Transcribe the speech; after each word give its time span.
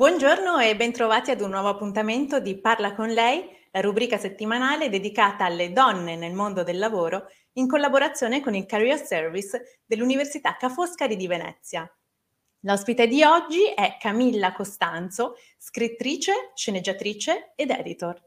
Buongiorno 0.00 0.58
e 0.60 0.74
bentrovati 0.76 1.30
ad 1.30 1.42
un 1.42 1.50
nuovo 1.50 1.68
appuntamento 1.68 2.40
di 2.40 2.58
Parla 2.58 2.94
con 2.94 3.10
lei, 3.10 3.46
la 3.70 3.82
rubrica 3.82 4.16
settimanale 4.16 4.88
dedicata 4.88 5.44
alle 5.44 5.72
donne 5.72 6.16
nel 6.16 6.32
mondo 6.32 6.62
del 6.62 6.78
lavoro 6.78 7.26
in 7.56 7.68
collaborazione 7.68 8.40
con 8.40 8.54
il 8.54 8.64
Career 8.64 8.96
Service 8.96 9.82
dell'Università 9.84 10.56
Ca' 10.56 10.70
Foscari 10.70 11.16
di 11.16 11.26
Venezia. 11.26 11.86
L'ospite 12.60 13.06
di 13.08 13.22
oggi 13.22 13.66
è 13.74 13.98
Camilla 14.00 14.54
Costanzo, 14.54 15.36
scrittrice, 15.58 16.52
sceneggiatrice 16.54 17.52
ed 17.54 17.68
editor. 17.68 18.18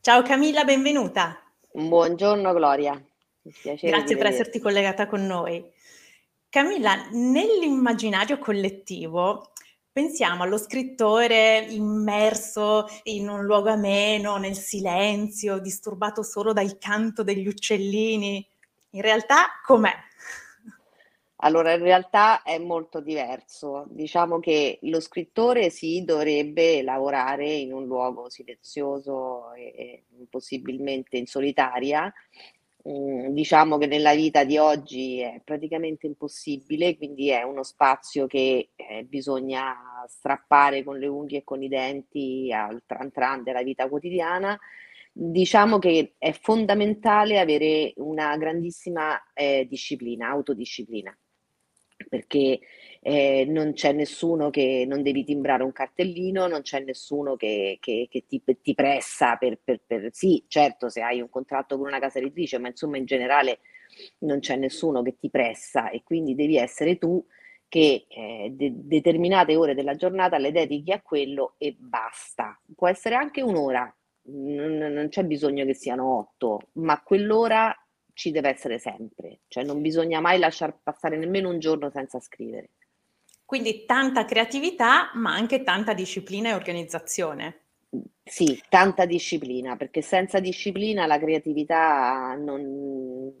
Ciao 0.00 0.22
Camilla, 0.22 0.64
benvenuta. 0.64 1.38
Buongiorno 1.70 2.54
Gloria. 2.54 2.98
Grazie 3.42 4.16
per 4.16 4.26
esserti 4.26 4.58
collegata 4.58 5.06
con 5.06 5.26
noi. 5.26 5.62
Camilla, 6.50 7.06
nell'immaginario 7.12 8.36
collettivo 8.38 9.49
pensiamo 9.92 10.42
allo 10.42 10.58
scrittore 10.58 11.66
immerso 11.68 12.86
in 13.04 13.28
un 13.28 13.44
luogo 13.44 13.70
ameno, 13.70 14.36
nel 14.36 14.56
silenzio, 14.56 15.58
disturbato 15.58 16.22
solo 16.22 16.52
dal 16.52 16.78
canto 16.78 17.22
degli 17.22 17.46
uccellini. 17.46 18.46
In 18.90 19.02
realtà 19.02 19.46
com'è? 19.64 19.94
Allora, 21.42 21.72
in 21.72 21.82
realtà 21.82 22.42
è 22.42 22.58
molto 22.58 23.00
diverso. 23.00 23.86
Diciamo 23.88 24.40
che 24.40 24.78
lo 24.82 25.00
scrittore 25.00 25.70
sì 25.70 26.04
dovrebbe 26.04 26.82
lavorare 26.82 27.50
in 27.50 27.72
un 27.72 27.86
luogo 27.86 28.28
silenzioso 28.28 29.52
e 29.54 30.04
possibilmente 30.28 31.16
in 31.16 31.26
solitaria, 31.26 32.12
Diciamo 32.82 33.76
che 33.76 33.86
nella 33.86 34.14
vita 34.14 34.42
di 34.44 34.56
oggi 34.56 35.20
è 35.20 35.42
praticamente 35.44 36.06
impossibile, 36.06 36.96
quindi 36.96 37.28
è 37.28 37.42
uno 37.42 37.62
spazio 37.62 38.26
che 38.26 38.70
eh, 38.74 39.04
bisogna 39.04 39.76
strappare 40.08 40.82
con 40.82 40.98
le 40.98 41.06
unghie 41.06 41.38
e 41.38 41.44
con 41.44 41.62
i 41.62 41.68
denti 41.68 42.50
al 42.52 42.82
tran 42.86 43.12
tran 43.12 43.42
della 43.42 43.62
vita 43.62 43.86
quotidiana. 43.86 44.58
Diciamo 45.12 45.78
che 45.78 46.14
è 46.16 46.32
fondamentale 46.32 47.38
avere 47.38 47.92
una 47.96 48.34
grandissima 48.38 49.20
eh, 49.34 49.66
disciplina, 49.68 50.28
autodisciplina, 50.28 51.14
perché 52.08 52.60
eh, 53.00 53.44
non 53.48 53.72
c'è 53.72 53.92
nessuno 53.92 54.50
che 54.50 54.84
non 54.86 55.02
devi 55.02 55.24
timbrare 55.24 55.62
un 55.62 55.72
cartellino, 55.72 56.46
non 56.46 56.62
c'è 56.62 56.80
nessuno 56.80 57.36
che, 57.36 57.78
che, 57.80 58.08
che 58.10 58.24
ti, 58.26 58.42
ti, 58.60 58.74
pressa 58.74 59.36
per, 59.36 59.58
per, 59.62 59.80
per, 59.86 60.08
Sì, 60.12 60.44
certo, 60.48 60.88
se 60.88 61.00
hai 61.00 61.20
un 61.20 61.30
contratto 61.30 61.76
con 61.78 61.86
una 61.86 61.98
casa 61.98 62.18
editrice, 62.18 62.58
ma 62.58 62.68
insomma 62.68 62.98
in 62.98 63.04
generale 63.04 63.60
non 64.18 64.40
c'è 64.40 64.56
nessuno 64.56 65.02
che 65.02 65.16
ti 65.18 65.30
pressa 65.30 65.90
e 65.90 66.02
quindi 66.04 66.34
devi 66.34 66.56
essere 66.56 66.98
tu 66.98 67.24
che 67.68 68.06
eh, 68.08 68.50
de- 68.52 68.72
determinate 68.74 69.54
ore 69.56 69.74
della 69.74 69.94
giornata 69.94 70.38
le 70.38 70.50
dedichi 70.52 70.92
a 70.92 71.00
quello 71.00 71.54
e 71.58 71.74
basta. 71.78 72.60
Può 72.74 72.88
essere 72.88 73.14
anche 73.14 73.42
un'ora, 73.42 73.92
non, 74.22 74.76
non 74.76 75.08
c'è 75.08 75.24
bisogno 75.24 75.64
che 75.64 75.74
siano 75.74 76.18
otto, 76.18 76.60
ma 76.72 77.00
quell'ora 77.00 77.74
ci 78.20 78.30
deve 78.32 78.50
essere 78.50 78.78
sempre, 78.78 79.38
cioè 79.48 79.64
non 79.64 79.80
bisogna 79.80 80.20
mai 80.20 80.38
lasciar 80.38 80.76
passare 80.82 81.16
nemmeno 81.16 81.48
un 81.48 81.58
giorno 81.58 81.88
senza 81.88 82.20
scrivere. 82.20 82.72
Quindi 83.46 83.86
tanta 83.86 84.26
creatività, 84.26 85.10
ma 85.14 85.32
anche 85.32 85.62
tanta 85.62 85.94
disciplina 85.94 86.50
e 86.50 86.52
organizzazione. 86.52 87.60
Sì, 88.22 88.62
tanta 88.68 89.06
disciplina, 89.06 89.76
perché 89.76 90.02
senza 90.02 90.38
disciplina 90.38 91.06
la 91.06 91.18
creatività 91.18 92.34
non, 92.38 93.32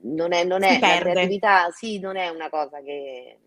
non 0.00 0.32
è, 0.32 0.42
non 0.44 0.62
è 0.62 0.80
la 0.80 0.98
creatività, 1.00 1.70
sì, 1.70 1.98
non 1.98 2.16
è 2.16 2.30
una 2.30 2.48
cosa 2.48 2.80
che, 2.80 3.38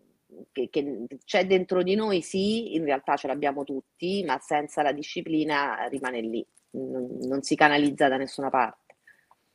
che, 0.52 0.68
che, 0.70 1.06
c'è 1.24 1.44
dentro 1.44 1.82
di 1.82 1.96
noi, 1.96 2.22
sì, 2.22 2.76
in 2.76 2.84
realtà 2.84 3.16
ce 3.16 3.26
l'abbiamo 3.26 3.64
tutti, 3.64 4.22
ma 4.24 4.38
senza 4.38 4.82
la 4.82 4.92
disciplina 4.92 5.88
rimane 5.88 6.20
lì, 6.20 6.46
non, 6.70 7.18
non 7.22 7.42
si 7.42 7.56
canalizza 7.56 8.06
da 8.06 8.16
nessuna 8.16 8.48
parte. 8.48 8.87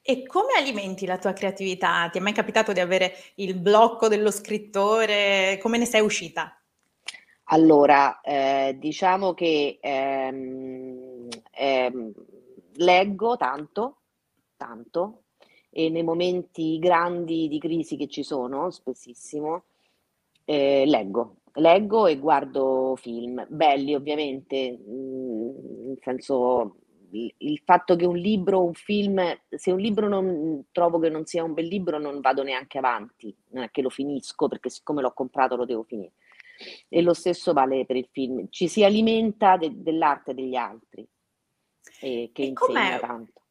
E 0.05 0.25
come 0.25 0.51
alimenti 0.57 1.05
la 1.05 1.17
tua 1.17 1.31
creatività? 1.31 2.09
Ti 2.11 2.17
è 2.17 2.21
mai 2.21 2.33
capitato 2.33 2.73
di 2.73 2.81
avere 2.81 3.13
il 3.35 3.55
blocco 3.55 4.09
dello 4.09 4.31
scrittore? 4.31 5.57
Come 5.61 5.77
ne 5.77 5.85
sei 5.85 6.01
uscita? 6.01 6.61
Allora, 7.45 8.19
eh, 8.19 8.75
diciamo 8.77 9.33
che 9.33 9.77
ehm, 9.79 11.29
ehm, 11.51 12.11
leggo 12.73 13.37
tanto, 13.37 13.99
tanto, 14.57 15.23
e 15.69 15.87
nei 15.87 16.03
momenti 16.03 16.79
grandi 16.79 17.47
di 17.47 17.57
crisi 17.57 17.95
che 17.95 18.09
ci 18.09 18.23
sono, 18.23 18.71
spessissimo, 18.71 19.63
eh, 20.43 20.83
leggo. 20.85 21.37
Leggo 21.53 22.07
e 22.07 22.17
guardo 22.19 22.97
film, 22.97 23.45
belli 23.47 23.95
ovviamente, 23.95 24.71
mh, 24.71 24.91
mm, 24.91 25.87
nel 25.87 25.99
senso 26.01 26.75
il 27.13 27.61
fatto 27.63 27.95
che 27.95 28.05
un 28.05 28.17
libro, 28.17 28.63
un 28.63 28.73
film, 28.73 29.21
se 29.49 29.71
un 29.71 29.79
libro 29.79 30.07
non 30.07 30.65
trovo 30.71 30.99
che 30.99 31.09
non 31.09 31.25
sia 31.25 31.43
un 31.43 31.53
bel 31.53 31.67
libro, 31.67 31.99
non 31.99 32.19
vado 32.21 32.43
neanche 32.43 32.77
avanti, 32.77 33.35
non 33.49 33.63
è 33.63 33.71
che 33.71 33.81
lo 33.81 33.89
finisco 33.89 34.47
perché 34.47 34.69
siccome 34.69 35.01
l'ho 35.01 35.13
comprato 35.13 35.55
lo 35.55 35.65
devo 35.65 35.83
finire. 35.83 36.13
E 36.87 37.01
lo 37.01 37.13
stesso 37.13 37.53
vale 37.53 37.85
per 37.85 37.95
il 37.95 38.07
film, 38.11 38.47
ci 38.49 38.67
si 38.67 38.83
alimenta 38.83 39.57
de- 39.57 39.81
dell'arte 39.81 40.33
degli 40.33 40.55
altri 40.55 41.07
e 41.99 42.31
che 42.33 42.41
e 42.41 42.45
insegna 42.45 42.99
tanto. 42.99 43.41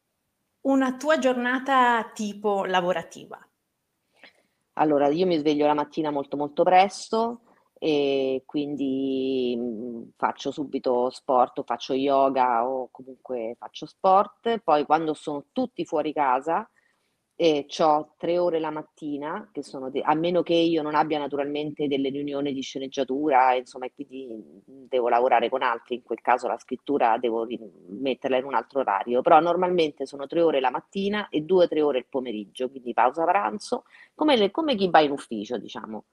Una 0.61 0.95
tua 0.95 1.17
giornata 1.19 2.11
tipo 2.13 2.65
lavorativa? 2.65 3.37
Allora, 4.73 5.07
io 5.09 5.25
mi 5.25 5.37
sveglio 5.37 5.67
la 5.67 5.73
mattina 5.73 6.09
molto 6.09 6.35
molto 6.37 6.63
presto, 6.63 7.41
e 7.85 8.43
quindi 8.45 9.55
mhmm, 9.57 10.11
faccio 10.15 10.51
subito 10.51 11.09
sport 11.09 11.63
faccio 11.65 11.93
yoga 11.93 12.65
o 12.67 12.87
comunque 12.91 13.55
faccio 13.57 13.85
sport. 13.85 14.59
Poi 14.63 14.85
quando 14.85 15.13
sono 15.13 15.45
tutti 15.51 15.83
fuori 15.85 16.13
casa 16.13 16.67
e 17.35 17.65
ho 17.79 18.13
tre 18.17 18.37
ore 18.37 18.59
la 18.59 18.69
mattina, 18.69 19.49
che 19.51 19.63
sono 19.63 19.89
de- 19.89 20.01
a 20.01 20.13
meno 20.13 20.43
che 20.43 20.53
io 20.53 20.81
non 20.83 20.95
abbia 20.95 21.17
naturalmente 21.19 21.87
delle 21.87 22.09
riunioni 22.09 22.53
di 22.53 22.61
sceneggiatura, 22.61 23.55
insomma, 23.55 23.85
e 23.87 23.93
quindi 23.93 24.27
mhmm, 24.27 24.87
devo 24.87 25.09
lavorare 25.09 25.49
con 25.49 25.61
altri, 25.63 25.95
in 25.95 26.03
quel 26.03 26.21
caso 26.21 26.47
la 26.47 26.57
scrittura 26.59 27.17
devo 27.17 27.45
metterla 27.89 28.37
in 28.37 28.45
un 28.45 28.53
altro 28.53 28.79
orario, 28.81 29.21
però 29.21 29.39
normalmente 29.39 30.05
sono 30.05 30.27
tre 30.27 30.41
ore 30.41 30.59
la 30.61 30.69
mattina 30.71 31.27
e 31.29 31.41
due 31.41 31.65
o 31.65 31.67
tre 31.67 31.81
ore 31.81 31.97
il 31.99 32.05
pomeriggio, 32.09 32.69
quindi 32.69 32.93
pausa 32.93 33.25
pranzo, 33.25 33.83
come, 34.15 34.35
le, 34.37 34.51
come 34.51 34.75
chi 34.75 34.89
va 34.89 35.01
in 35.01 35.11
ufficio, 35.11 35.57
diciamo 35.57 36.05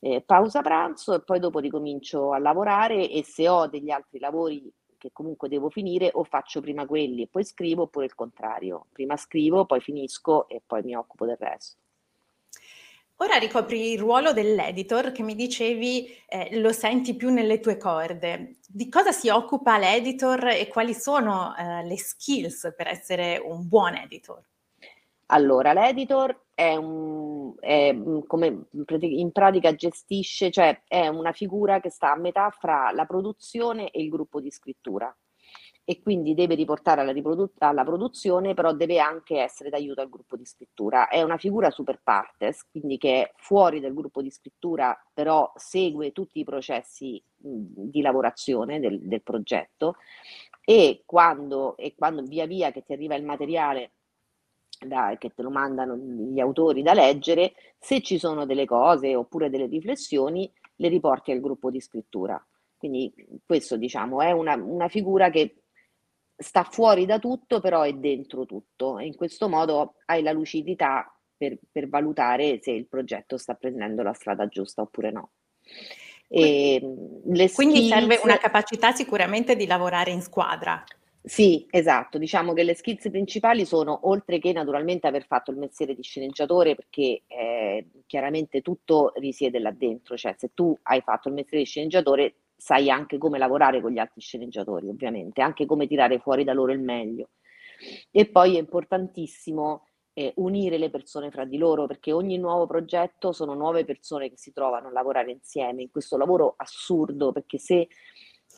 eh, 0.00 0.22
pausa 0.22 0.62
pranzo 0.62 1.14
e 1.14 1.20
poi 1.22 1.38
dopo 1.38 1.58
ricomincio 1.58 2.32
a 2.32 2.38
lavorare 2.38 3.10
e 3.10 3.22
se 3.24 3.48
ho 3.48 3.66
degli 3.66 3.90
altri 3.90 4.18
lavori 4.18 4.72
che 4.98 5.10
comunque 5.12 5.48
devo 5.48 5.68
finire 5.68 6.10
o 6.14 6.24
faccio 6.24 6.60
prima 6.60 6.86
quelli 6.86 7.22
e 7.22 7.28
poi 7.28 7.44
scrivo 7.44 7.82
oppure 7.82 8.06
il 8.06 8.14
contrario, 8.14 8.86
prima 8.92 9.16
scrivo, 9.16 9.66
poi 9.66 9.80
finisco 9.80 10.48
e 10.48 10.62
poi 10.64 10.82
mi 10.82 10.96
occupo 10.96 11.26
del 11.26 11.36
resto. 11.38 11.76
Ora 13.20 13.36
ricopri 13.36 13.92
il 13.92 13.98
ruolo 13.98 14.34
dell'editor 14.34 15.10
che 15.10 15.22
mi 15.22 15.34
dicevi 15.34 16.06
eh, 16.28 16.60
lo 16.60 16.70
senti 16.70 17.14
più 17.14 17.30
nelle 17.30 17.60
tue 17.60 17.78
corde. 17.78 18.58
Di 18.68 18.90
cosa 18.90 19.10
si 19.10 19.30
occupa 19.30 19.78
l'editor 19.78 20.48
e 20.48 20.68
quali 20.68 20.92
sono 20.92 21.56
eh, 21.56 21.82
le 21.84 21.96
skills 21.96 22.74
per 22.76 22.88
essere 22.88 23.38
un 23.38 23.66
buon 23.66 23.94
editor? 23.94 24.42
Allora, 25.26 25.72
l'editor 25.72 26.45
è 26.56 26.74
un, 26.74 27.52
è 27.60 27.92
mm, 27.92 28.20
come 28.26 28.66
in 28.70 29.30
pratica 29.30 29.74
gestisce, 29.74 30.50
cioè 30.50 30.80
è 30.88 31.06
una 31.06 31.32
figura 31.32 31.80
che 31.80 31.90
sta 31.90 32.12
a 32.12 32.16
metà 32.16 32.48
fra 32.50 32.90
la 32.92 33.04
produzione 33.04 33.90
e 33.90 34.02
il 34.02 34.08
gruppo 34.08 34.40
di 34.40 34.50
scrittura 34.50 35.14
e 35.84 36.00
quindi 36.00 36.34
deve 36.34 36.54
riportare 36.54 37.02
alla, 37.02 37.12
riprodu- 37.12 37.52
alla 37.62 37.84
produzione, 37.84 38.54
però 38.54 38.72
deve 38.72 38.98
anche 38.98 39.38
essere 39.38 39.68
d'aiuto 39.68 40.00
al 40.00 40.08
gruppo 40.08 40.34
di 40.36 40.46
scrittura. 40.46 41.08
È 41.08 41.22
una 41.22 41.36
figura 41.36 41.70
super 41.70 42.00
partes, 42.02 42.66
quindi 42.70 42.96
che 42.96 43.22
è 43.22 43.32
fuori 43.36 43.78
del 43.78 43.94
gruppo 43.94 44.22
di 44.22 44.30
scrittura, 44.30 44.98
però 45.12 45.52
segue 45.56 46.10
tutti 46.12 46.40
i 46.40 46.44
processi 46.44 47.22
mh, 47.36 47.48
di 47.90 48.00
lavorazione 48.00 48.80
del, 48.80 48.98
del 49.02 49.22
progetto 49.22 49.96
e 50.64 51.02
quando, 51.06 51.76
e 51.76 51.94
quando 51.94 52.22
via 52.22 52.46
via 52.46 52.72
che 52.72 52.82
ti 52.82 52.92
arriva 52.92 53.14
il 53.14 53.24
materiale 53.24 53.92
da, 54.78 55.16
che 55.18 55.32
te 55.34 55.42
lo 55.42 55.50
mandano 55.50 55.96
gli 55.96 56.40
autori 56.40 56.82
da 56.82 56.92
leggere, 56.92 57.54
se 57.78 58.00
ci 58.00 58.18
sono 58.18 58.46
delle 58.46 58.66
cose 58.66 59.14
oppure 59.14 59.50
delle 59.50 59.66
riflessioni, 59.66 60.50
le 60.76 60.88
riporti 60.88 61.32
al 61.32 61.40
gruppo 61.40 61.70
di 61.70 61.80
scrittura. 61.80 62.44
Quindi 62.76 63.12
questo 63.44 63.76
diciamo 63.76 64.20
è 64.20 64.32
una, 64.32 64.54
una 64.54 64.88
figura 64.88 65.30
che 65.30 65.62
sta 66.36 66.64
fuori 66.64 67.06
da 67.06 67.18
tutto, 67.18 67.60
però 67.60 67.82
è 67.82 67.92
dentro 67.94 68.44
tutto 68.44 68.98
e 68.98 69.06
in 69.06 69.16
questo 69.16 69.48
modo 69.48 69.94
hai 70.06 70.22
la 70.22 70.32
lucidità 70.32 71.10
per, 71.36 71.58
per 71.70 71.88
valutare 71.88 72.60
se 72.60 72.70
il 72.70 72.86
progetto 72.86 73.36
sta 73.36 73.54
prendendo 73.54 74.02
la 74.02 74.12
strada 74.12 74.46
giusta 74.46 74.82
oppure 74.82 75.10
no. 75.10 75.30
E, 76.28 76.78
Quindi 76.80 77.48
skills... 77.48 77.88
serve 77.88 78.20
una 78.22 78.38
capacità 78.38 78.92
sicuramente 78.92 79.56
di 79.56 79.66
lavorare 79.66 80.10
in 80.10 80.22
squadra. 80.22 80.82
Sì, 81.28 81.66
esatto. 81.70 82.18
Diciamo 82.18 82.52
che 82.52 82.62
le 82.62 82.74
skills 82.76 83.10
principali 83.10 83.64
sono, 83.66 83.98
oltre 84.08 84.38
che 84.38 84.52
naturalmente 84.52 85.08
aver 85.08 85.26
fatto 85.26 85.50
il 85.50 85.56
mestiere 85.56 85.92
di 85.94 86.02
sceneggiatore, 86.02 86.76
perché 86.76 87.22
eh, 87.26 87.88
chiaramente 88.06 88.60
tutto 88.62 89.10
risiede 89.16 89.58
là 89.58 89.72
dentro, 89.72 90.16
cioè 90.16 90.34
se 90.38 90.50
tu 90.54 90.76
hai 90.82 91.00
fatto 91.00 91.26
il 91.28 91.34
mestiere 91.34 91.64
di 91.64 91.68
sceneggiatore 91.68 92.36
sai 92.56 92.90
anche 92.90 93.18
come 93.18 93.38
lavorare 93.38 93.80
con 93.80 93.90
gli 93.90 93.98
altri 93.98 94.20
sceneggiatori, 94.20 94.86
ovviamente, 94.88 95.42
anche 95.42 95.66
come 95.66 95.88
tirare 95.88 96.20
fuori 96.20 96.44
da 96.44 96.52
loro 96.52 96.70
il 96.70 96.80
meglio. 96.80 97.30
E 98.12 98.26
poi 98.30 98.54
è 98.56 98.60
importantissimo 98.60 99.84
eh, 100.12 100.32
unire 100.36 100.78
le 100.78 100.90
persone 100.90 101.32
fra 101.32 101.44
di 101.44 101.58
loro, 101.58 101.86
perché 101.86 102.12
ogni 102.12 102.38
nuovo 102.38 102.66
progetto 102.68 103.32
sono 103.32 103.54
nuove 103.54 103.84
persone 103.84 104.30
che 104.30 104.36
si 104.38 104.52
trovano 104.52 104.88
a 104.88 104.92
lavorare 104.92 105.32
insieme 105.32 105.82
in 105.82 105.90
questo 105.90 106.16
lavoro 106.16 106.54
assurdo, 106.56 107.32
perché 107.32 107.58
se 107.58 107.88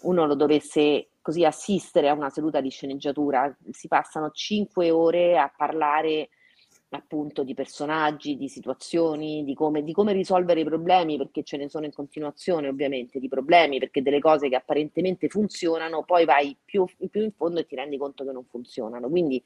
uno 0.03 0.27
lo 0.27 0.35
dovesse 0.35 1.09
così 1.29 1.45
assistere 1.45 2.09
a 2.09 2.15
una 2.15 2.31
seduta 2.31 2.63
di 2.63 2.71
sceneggiatura, 2.71 3.55
si 3.71 3.87
passano 3.87 4.31
cinque 4.31 4.91
ore 4.91 5.37
a 5.37 5.53
parlare 5.55 6.31
appunto 6.89 7.43
di 7.43 7.53
personaggi, 7.53 8.39
di 8.39 8.49
situazioni, 8.49 9.45
di 9.45 9.53
come, 9.53 9.83
di 9.83 9.93
come, 9.93 10.15
risolvere 10.15 10.61
i 10.61 10.65
problemi, 10.65 11.19
perché 11.19 11.43
ce 11.43 11.59
ne 11.59 11.69
sono 11.69 11.85
in 11.85 11.93
continuazione 11.93 12.69
ovviamente 12.69 13.19
di 13.19 13.29
problemi, 13.29 13.79
perché 13.79 14.01
delle 14.01 14.21
cose 14.21 14.49
che 14.49 14.57
apparentemente 14.57 15.29
funzionano, 15.29 16.03
poi 16.03 16.25
vai 16.25 16.57
più, 16.65 16.87
più 17.11 17.23
in 17.23 17.33
fondo 17.33 17.61
e 17.61 17.67
ti 17.67 17.75
rendi 17.77 17.99
conto 17.99 18.25
che 18.25 18.33
non 18.33 18.47
funzionano. 18.47 19.11
Quindi 19.11 19.45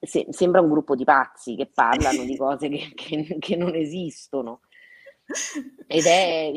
se, 0.00 0.26
sembra 0.30 0.60
un 0.60 0.70
gruppo 0.70 0.96
di 0.96 1.04
pazzi 1.04 1.54
che 1.54 1.70
parlano 1.72 2.24
di 2.24 2.36
cose 2.36 2.68
che, 2.68 2.90
che, 2.96 3.36
che 3.38 3.54
non 3.54 3.76
esistono. 3.76 4.62
Ed 5.88 6.04
è 6.04 6.52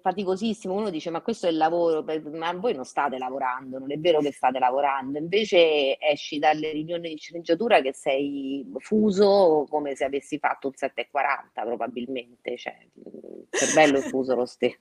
faticosissimo, 0.00 0.72
uno 0.72 0.90
dice 0.90 1.10
ma 1.10 1.20
questo 1.20 1.46
è 1.46 1.50
il 1.50 1.56
lavoro, 1.56 2.04
ma 2.32 2.52
voi 2.54 2.74
non 2.74 2.84
state 2.84 3.18
lavorando, 3.18 3.78
non 3.78 3.92
è 3.92 3.98
vero 3.98 4.20
che 4.20 4.32
state 4.32 4.58
lavorando, 4.58 5.18
invece 5.18 5.98
esci 5.98 6.38
dalle 6.38 6.72
riunioni 6.72 7.10
di 7.10 7.18
sceneggiatura 7.18 7.80
che 7.80 7.92
sei 7.92 8.66
fuso 8.78 9.66
come 9.68 9.94
se 9.94 10.04
avessi 10.04 10.38
fatto 10.38 10.68
un 10.68 10.74
7,40 10.74 11.64
probabilmente, 11.64 12.56
cioè 12.56 12.76
il 12.94 13.46
cervello 13.50 13.98
è 13.98 14.02
fuso 14.02 14.34
lo 14.34 14.46
stesso. 14.46 14.78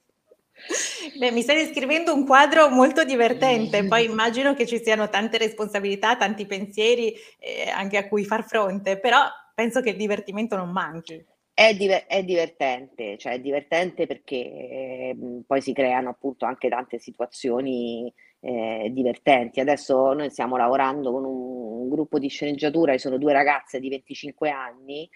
Beh, 1.17 1.31
mi 1.31 1.41
stai 1.41 1.65
descrivendo 1.65 2.13
un 2.13 2.25
quadro 2.25 2.69
molto 2.69 3.03
divertente, 3.03 3.85
poi 3.85 4.05
immagino 4.05 4.53
che 4.53 4.65
ci 4.65 4.81
siano 4.81 5.09
tante 5.09 5.37
responsabilità, 5.37 6.15
tanti 6.15 6.45
pensieri 6.45 7.13
eh, 7.39 7.69
anche 7.69 7.97
a 7.97 8.07
cui 8.07 8.23
far 8.23 8.45
fronte, 8.45 8.99
però 8.99 9.19
penso 9.53 9.81
che 9.81 9.89
il 9.89 9.97
divertimento 9.97 10.55
non 10.55 10.71
manchi. 10.71 11.25
È, 11.55 11.75
diver- 11.75 12.07
è, 12.07 12.23
divertente, 12.23 13.15
cioè 13.17 13.33
è 13.33 13.39
divertente 13.39 14.07
perché 14.07 14.35
eh, 14.35 15.15
poi 15.45 15.61
si 15.61 15.71
creano 15.71 16.09
appunto 16.09 16.45
anche 16.45 16.67
tante 16.67 16.97
situazioni 16.97 18.11
eh, 18.39 18.89
divertenti. 18.91 19.59
Adesso 19.59 20.13
noi 20.13 20.31
stiamo 20.31 20.57
lavorando 20.57 21.11
con 21.11 21.25
un, 21.25 21.81
un 21.81 21.89
gruppo 21.89 22.17
di 22.17 22.27
sceneggiatura, 22.27 22.97
sono 22.97 23.19
due 23.19 23.33
ragazze 23.33 23.79
di 23.79 23.89
25 23.89 24.50
anni 24.50 25.07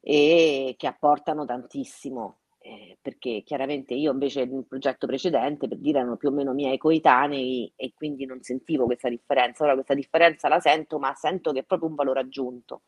e 0.00 0.74
che 0.76 0.86
apportano 0.88 1.44
tantissimo. 1.44 2.38
Eh, 2.58 2.96
perché 3.00 3.42
chiaramente 3.44 3.92
io 3.94 4.10
invece 4.10 4.46
nel 4.46 4.64
progetto 4.66 5.06
precedente 5.06 5.68
per 5.68 5.76
dire 5.78 5.98
erano 5.98 6.16
più 6.16 6.30
o 6.30 6.32
meno 6.32 6.54
miei 6.54 6.78
coetanei 6.78 7.70
e 7.76 7.92
quindi 7.94 8.24
non 8.24 8.42
sentivo 8.42 8.86
questa 8.86 9.08
differenza. 9.08 9.64
Ora 9.64 9.74
questa 9.74 9.94
differenza 9.94 10.48
la 10.48 10.58
sento, 10.60 10.98
ma 10.98 11.14
sento 11.14 11.52
che 11.52 11.60
è 11.60 11.64
proprio 11.64 11.88
un 11.88 11.94
valore 11.94 12.20
aggiunto 12.20 12.82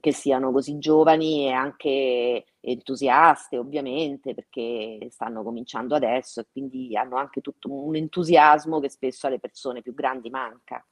che 0.00 0.12
siano 0.12 0.52
così 0.52 0.78
giovani 0.78 1.46
e 1.46 1.52
anche 1.52 2.44
entusiaste 2.60 3.58
ovviamente 3.58 4.34
perché 4.34 5.06
stanno 5.10 5.42
cominciando 5.42 5.94
adesso 5.94 6.40
e 6.40 6.46
quindi 6.50 6.96
hanno 6.96 7.16
anche 7.16 7.40
tutto 7.40 7.72
un 7.72 7.94
entusiasmo 7.94 8.80
che 8.80 8.88
spesso 8.88 9.26
alle 9.26 9.38
persone 9.38 9.82
più 9.82 9.94
grandi 9.94 10.30
manca. 10.30 10.84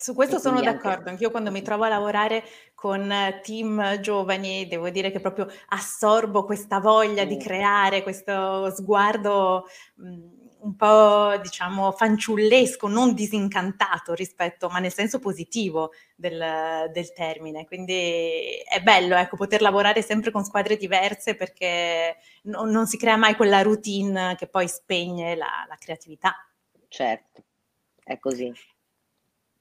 Su 0.00 0.14
questo 0.14 0.38
sono 0.38 0.60
d'accordo, 0.60 0.88
anche... 0.88 1.10
anch'io 1.10 1.30
quando 1.32 1.50
mi 1.50 1.60
trovo 1.60 1.82
a 1.82 1.88
lavorare 1.88 2.44
con 2.72 3.12
team 3.42 3.98
giovani 3.98 4.68
devo 4.68 4.90
dire 4.90 5.10
che 5.10 5.18
proprio 5.18 5.48
assorbo 5.70 6.44
questa 6.44 6.78
voglia 6.78 7.24
di 7.24 7.36
creare, 7.36 8.04
questo 8.04 8.70
sguardo 8.70 9.66
mh, 9.96 10.47
un 10.60 10.74
po', 10.76 11.38
diciamo, 11.40 11.92
fanciullesco, 11.92 12.88
non 12.88 13.14
disincantato 13.14 14.14
rispetto, 14.14 14.68
ma 14.68 14.78
nel 14.78 14.92
senso 14.92 15.18
positivo 15.18 15.92
del, 16.16 16.90
del 16.92 17.12
termine. 17.12 17.64
Quindi 17.66 18.58
è 18.68 18.80
bello, 18.82 19.16
ecco, 19.16 19.36
poter 19.36 19.60
lavorare 19.60 20.02
sempre 20.02 20.30
con 20.30 20.44
squadre 20.44 20.76
diverse 20.76 21.34
perché 21.34 22.16
no, 22.44 22.64
non 22.64 22.86
si 22.86 22.96
crea 22.96 23.16
mai 23.16 23.36
quella 23.36 23.62
routine 23.62 24.34
che 24.36 24.48
poi 24.48 24.68
spegne 24.68 25.36
la, 25.36 25.64
la 25.68 25.76
creatività. 25.76 26.34
Certo, 26.88 27.42
è 28.02 28.18
così. 28.18 28.52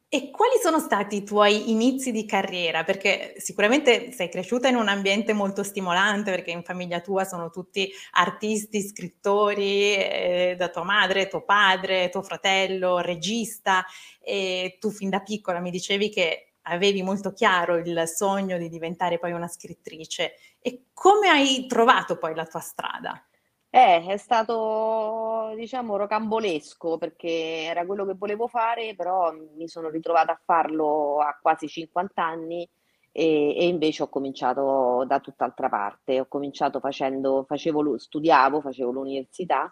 E 0.09 0.31
quali 0.31 0.53
sono 0.61 0.79
stati 0.79 1.17
i 1.17 1.23
tuoi 1.25 1.69
inizi 1.69 2.11
di 2.13 2.25
carriera? 2.25 2.85
Perché 2.85 3.33
sicuramente 3.39 4.13
sei 4.13 4.29
cresciuta 4.29 4.69
in 4.69 4.77
un 4.77 4.87
ambiente 4.87 5.33
molto 5.33 5.63
stimolante, 5.63 6.31
perché 6.31 6.51
in 6.51 6.63
famiglia 6.63 7.01
tua 7.01 7.25
sono 7.25 7.49
tutti 7.49 7.91
artisti, 8.11 8.81
scrittori, 8.87 9.95
eh, 9.95 10.55
da 10.57 10.69
tua 10.69 10.83
madre, 10.83 11.27
tuo 11.27 11.43
padre, 11.43 12.07
tuo 12.07 12.21
fratello, 12.21 12.99
regista, 12.99 13.85
e 14.21 14.77
tu 14.79 14.91
fin 14.91 15.09
da 15.09 15.19
piccola 15.19 15.59
mi 15.59 15.71
dicevi 15.71 16.09
che 16.09 16.53
avevi 16.69 17.03
molto 17.03 17.33
chiaro 17.33 17.75
il 17.75 18.03
sogno 18.07 18.57
di 18.57 18.69
diventare 18.69 19.19
poi 19.19 19.33
una 19.33 19.47
scrittrice. 19.49 20.35
E 20.61 20.85
come 20.93 21.27
hai 21.27 21.65
trovato 21.67 22.17
poi 22.17 22.33
la 22.33 22.45
tua 22.45 22.61
strada? 22.61 23.21
Eh, 23.69 24.05
è 24.05 24.17
stato, 24.17 25.53
diciamo, 25.55 25.97
rocambolesco 25.97 26.97
perché 26.97 27.63
era 27.65 27.85
quello 27.85 28.05
che 28.05 28.13
volevo 28.15 28.47
fare, 28.47 28.95
però 28.95 29.31
mi 29.55 29.67
sono 29.67 29.89
ritrovata 29.89 30.31
a 30.31 30.41
farlo 30.43 31.19
a 31.19 31.37
quasi 31.39 31.67
50 31.67 32.23
anni 32.23 32.67
e, 33.11 33.55
e 33.57 33.67
invece 33.67 34.03
ho 34.03 34.09
cominciato 34.09 35.03
da 35.05 35.19
tutt'altra 35.19 35.69
parte. 35.69 36.19
Ho 36.19 36.27
cominciato 36.27 36.79
facendo, 36.79 37.43
facevo, 37.47 37.97
studiavo, 37.97 38.61
facevo 38.61 38.91
l'università 38.91 39.71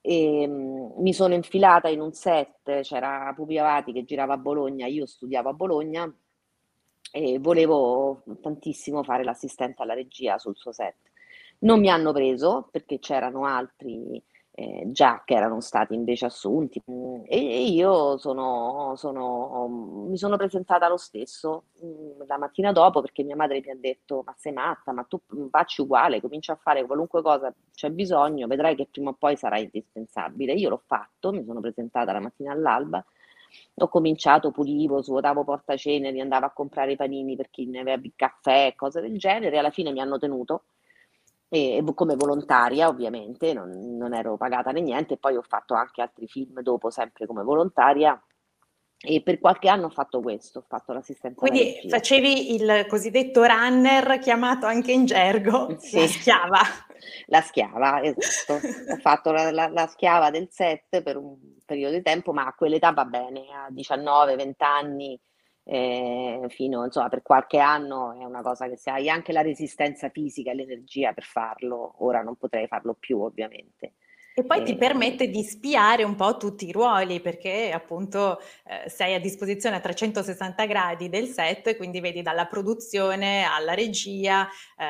e 0.00 0.46
mh, 0.46 0.94
mi 1.02 1.12
sono 1.14 1.34
infilata 1.34 1.88
in 1.88 2.00
un 2.00 2.12
set, 2.12 2.80
c'era 2.82 3.32
Pupi 3.34 3.58
Avati 3.58 3.92
che 3.92 4.04
girava 4.04 4.34
a 4.34 4.36
Bologna, 4.38 4.86
io 4.86 5.06
studiavo 5.06 5.48
a 5.48 5.52
Bologna 5.54 6.14
e 7.12 7.38
volevo 7.38 8.22
tantissimo 8.42 9.02
fare 9.04 9.24
l'assistente 9.24 9.82
alla 9.82 9.94
regia 9.94 10.38
sul 10.38 10.56
suo 10.56 10.72
set. 10.72 10.96
Non 11.64 11.80
mi 11.80 11.88
hanno 11.88 12.12
preso 12.12 12.68
perché 12.70 12.98
c'erano 12.98 13.46
altri 13.46 14.22
eh, 14.50 14.84
già 14.92 15.22
che 15.24 15.34
erano 15.34 15.60
stati 15.60 15.94
invece 15.94 16.26
assunti 16.26 16.80
mm, 16.90 17.22
e, 17.26 17.38
e 17.38 17.64
io 17.70 18.18
sono, 18.18 18.92
sono, 18.96 19.66
mi 20.08 20.16
sono 20.18 20.36
presentata 20.36 20.88
lo 20.88 20.98
stesso 20.98 21.64
mh, 21.80 21.86
mm, 21.86 22.26
la 22.26 22.36
mattina 22.38 22.70
dopo 22.70 23.00
perché 23.00 23.22
mia 23.24 23.34
madre 23.34 23.62
mi 23.64 23.70
ha 23.70 23.76
detto 23.76 24.22
ma 24.26 24.34
sei 24.36 24.52
matta, 24.52 24.92
ma 24.92 25.04
tu 25.04 25.18
facci 25.50 25.80
uguale, 25.80 26.20
comincia 26.20 26.52
a 26.52 26.56
fare 26.56 26.84
qualunque 26.84 27.22
cosa 27.22 27.52
c'è 27.72 27.88
bisogno, 27.90 28.46
vedrai 28.46 28.76
che 28.76 28.86
prima 28.90 29.10
o 29.10 29.14
poi 29.14 29.36
sarà 29.36 29.58
indispensabile. 29.58 30.52
Io 30.52 30.68
l'ho 30.68 30.82
fatto, 30.86 31.32
mi 31.32 31.44
sono 31.44 31.60
presentata 31.60 32.12
la 32.12 32.20
mattina 32.20 32.52
all'alba 32.52 33.04
ho 33.76 33.88
cominciato, 33.88 34.50
pulivo, 34.50 35.00
svuotavo 35.02 35.44
portaceneri, 35.44 36.20
andavo 36.20 36.46
a 36.46 36.50
comprare 36.50 36.92
i 36.92 36.96
panini 36.96 37.36
per 37.36 37.50
chi 37.50 37.66
ne 37.66 37.80
aveva 37.80 38.00
il 38.02 38.12
caffè, 38.16 38.74
cose 38.76 39.00
del 39.00 39.16
genere, 39.18 39.58
alla 39.58 39.70
fine 39.70 39.92
mi 39.92 40.00
hanno 40.00 40.18
tenuto 40.18 40.64
e, 41.54 41.84
come 41.94 42.16
volontaria 42.16 42.88
ovviamente, 42.88 43.52
non, 43.52 43.96
non, 43.96 44.12
ero 44.12 44.36
pagata 44.36 44.72
né 44.72 44.80
niente, 44.80 45.16
poi 45.16 45.36
ho 45.36 45.42
fatto 45.42 45.74
anche 45.74 46.02
altri 46.02 46.26
film 46.26 46.60
dopo 46.62 46.90
sempre 46.90 47.26
come 47.26 47.44
volontaria 47.44 48.20
e 48.98 49.22
per 49.22 49.38
qualche 49.38 49.68
anno 49.68 49.86
ho 49.86 49.90
fatto 49.90 50.20
questo, 50.20 50.60
ho 50.60 50.64
fatto 50.66 50.92
l'assistenza. 50.92 51.38
Quindi 51.38 51.86
facevi 51.88 52.54
il 52.54 52.86
cosiddetto 52.88 53.44
runner 53.44 54.18
chiamato 54.18 54.66
anche 54.66 54.90
in 54.90 55.04
gergo, 55.04 55.76
sì. 55.78 56.00
la 56.00 56.06
schiava. 56.08 56.60
La 57.26 57.40
schiava, 57.40 58.02
esatto. 58.02 58.66
ho 58.66 58.96
fatto 58.96 59.30
la, 59.30 59.52
la, 59.52 59.68
la, 59.68 59.86
schiava 59.86 60.30
del 60.30 60.48
set 60.50 61.02
per 61.02 61.16
un 61.16 61.36
periodo 61.64 61.94
di 61.94 62.02
tempo, 62.02 62.32
ma 62.32 62.46
a 62.46 62.54
quell'età 62.54 62.90
va 62.90 63.04
bene, 63.04 63.44
a 63.52 63.70
19-20 63.70 64.52
anni 64.58 65.20
eh, 65.64 66.44
fino 66.48 66.84
insomma 66.84 67.08
per 67.08 67.22
qualche 67.22 67.58
anno 67.58 68.12
è 68.12 68.24
una 68.24 68.42
cosa 68.42 68.68
che 68.68 68.76
se 68.76 68.90
hai 68.90 69.08
anche 69.08 69.32
la 69.32 69.42
resistenza 69.42 70.10
fisica 70.10 70.50
e 70.50 70.54
l'energia 70.54 71.12
per 71.12 71.24
farlo, 71.24 71.94
ora 72.04 72.22
non 72.22 72.36
potrei 72.36 72.66
farlo 72.66 72.94
più 72.94 73.20
ovviamente. 73.20 73.94
E 74.36 74.44
poi 74.44 74.62
eh, 74.62 74.62
ti 74.64 74.74
permette 74.74 75.28
di 75.28 75.44
spiare 75.44 76.02
un 76.02 76.16
po' 76.16 76.36
tutti 76.36 76.66
i 76.66 76.72
ruoli, 76.72 77.20
perché 77.20 77.70
appunto 77.70 78.40
eh, 78.66 78.90
sei 78.90 79.14
a 79.14 79.20
disposizione 79.20 79.76
a 79.76 79.80
360 79.80 80.66
gradi 80.66 81.08
del 81.08 81.28
set, 81.28 81.76
quindi 81.76 82.00
vedi 82.00 82.20
dalla 82.20 82.46
produzione 82.46 83.44
alla 83.44 83.74
regia, 83.74 84.48
eh, 84.76 84.84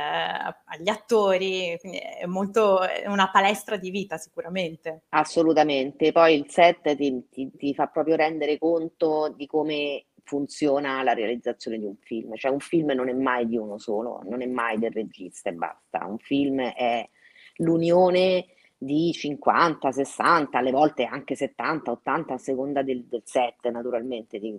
agli 0.65 0.89
attori, 0.89 1.77
quindi 1.79 1.99
è 1.99 2.25
molto 2.25 2.81
è 2.81 3.07
una 3.07 3.31
palestra 3.31 3.77
di 3.77 3.91
vita 3.91 4.17
sicuramente. 4.17 5.03
Assolutamente, 5.11 6.11
poi 6.11 6.37
il 6.39 6.47
set 6.49 6.97
ti, 6.97 7.29
ti, 7.31 7.51
ti 7.55 7.75
fa 7.75 7.89
proprio 7.89 8.17
rendere 8.17 8.57
conto 8.57 9.31
di 9.37 9.45
come 9.47 10.07
funziona 10.25 11.03
la 11.03 11.13
realizzazione 11.13 11.79
di 11.79 11.85
un 11.85 11.97
film, 11.97 12.35
cioè 12.37 12.51
un 12.51 12.61
film 12.61 12.91
non 12.93 13.09
è 13.09 13.13
mai 13.13 13.47
di 13.47 13.57
uno 13.57 13.79
solo, 13.79 14.21
non 14.25 14.43
è 14.43 14.47
mai 14.47 14.79
del 14.79 14.91
regista 14.91 15.51
e 15.51 15.53
basta, 15.53 16.05
un 16.07 16.19
film 16.19 16.61
è 16.61 17.09
l'unione 17.57 18.47
di 18.77 19.13
50, 19.13 19.93
60, 19.93 20.59
alle 20.59 20.71
volte 20.71 21.05
anche 21.05 21.35
70, 21.35 21.91
80 21.91 22.35
a 22.35 22.39
seconda 22.39 22.83
del, 22.83 23.05
del 23.05 23.23
set 23.25 23.69
naturalmente 23.69 24.39
di, 24.39 24.59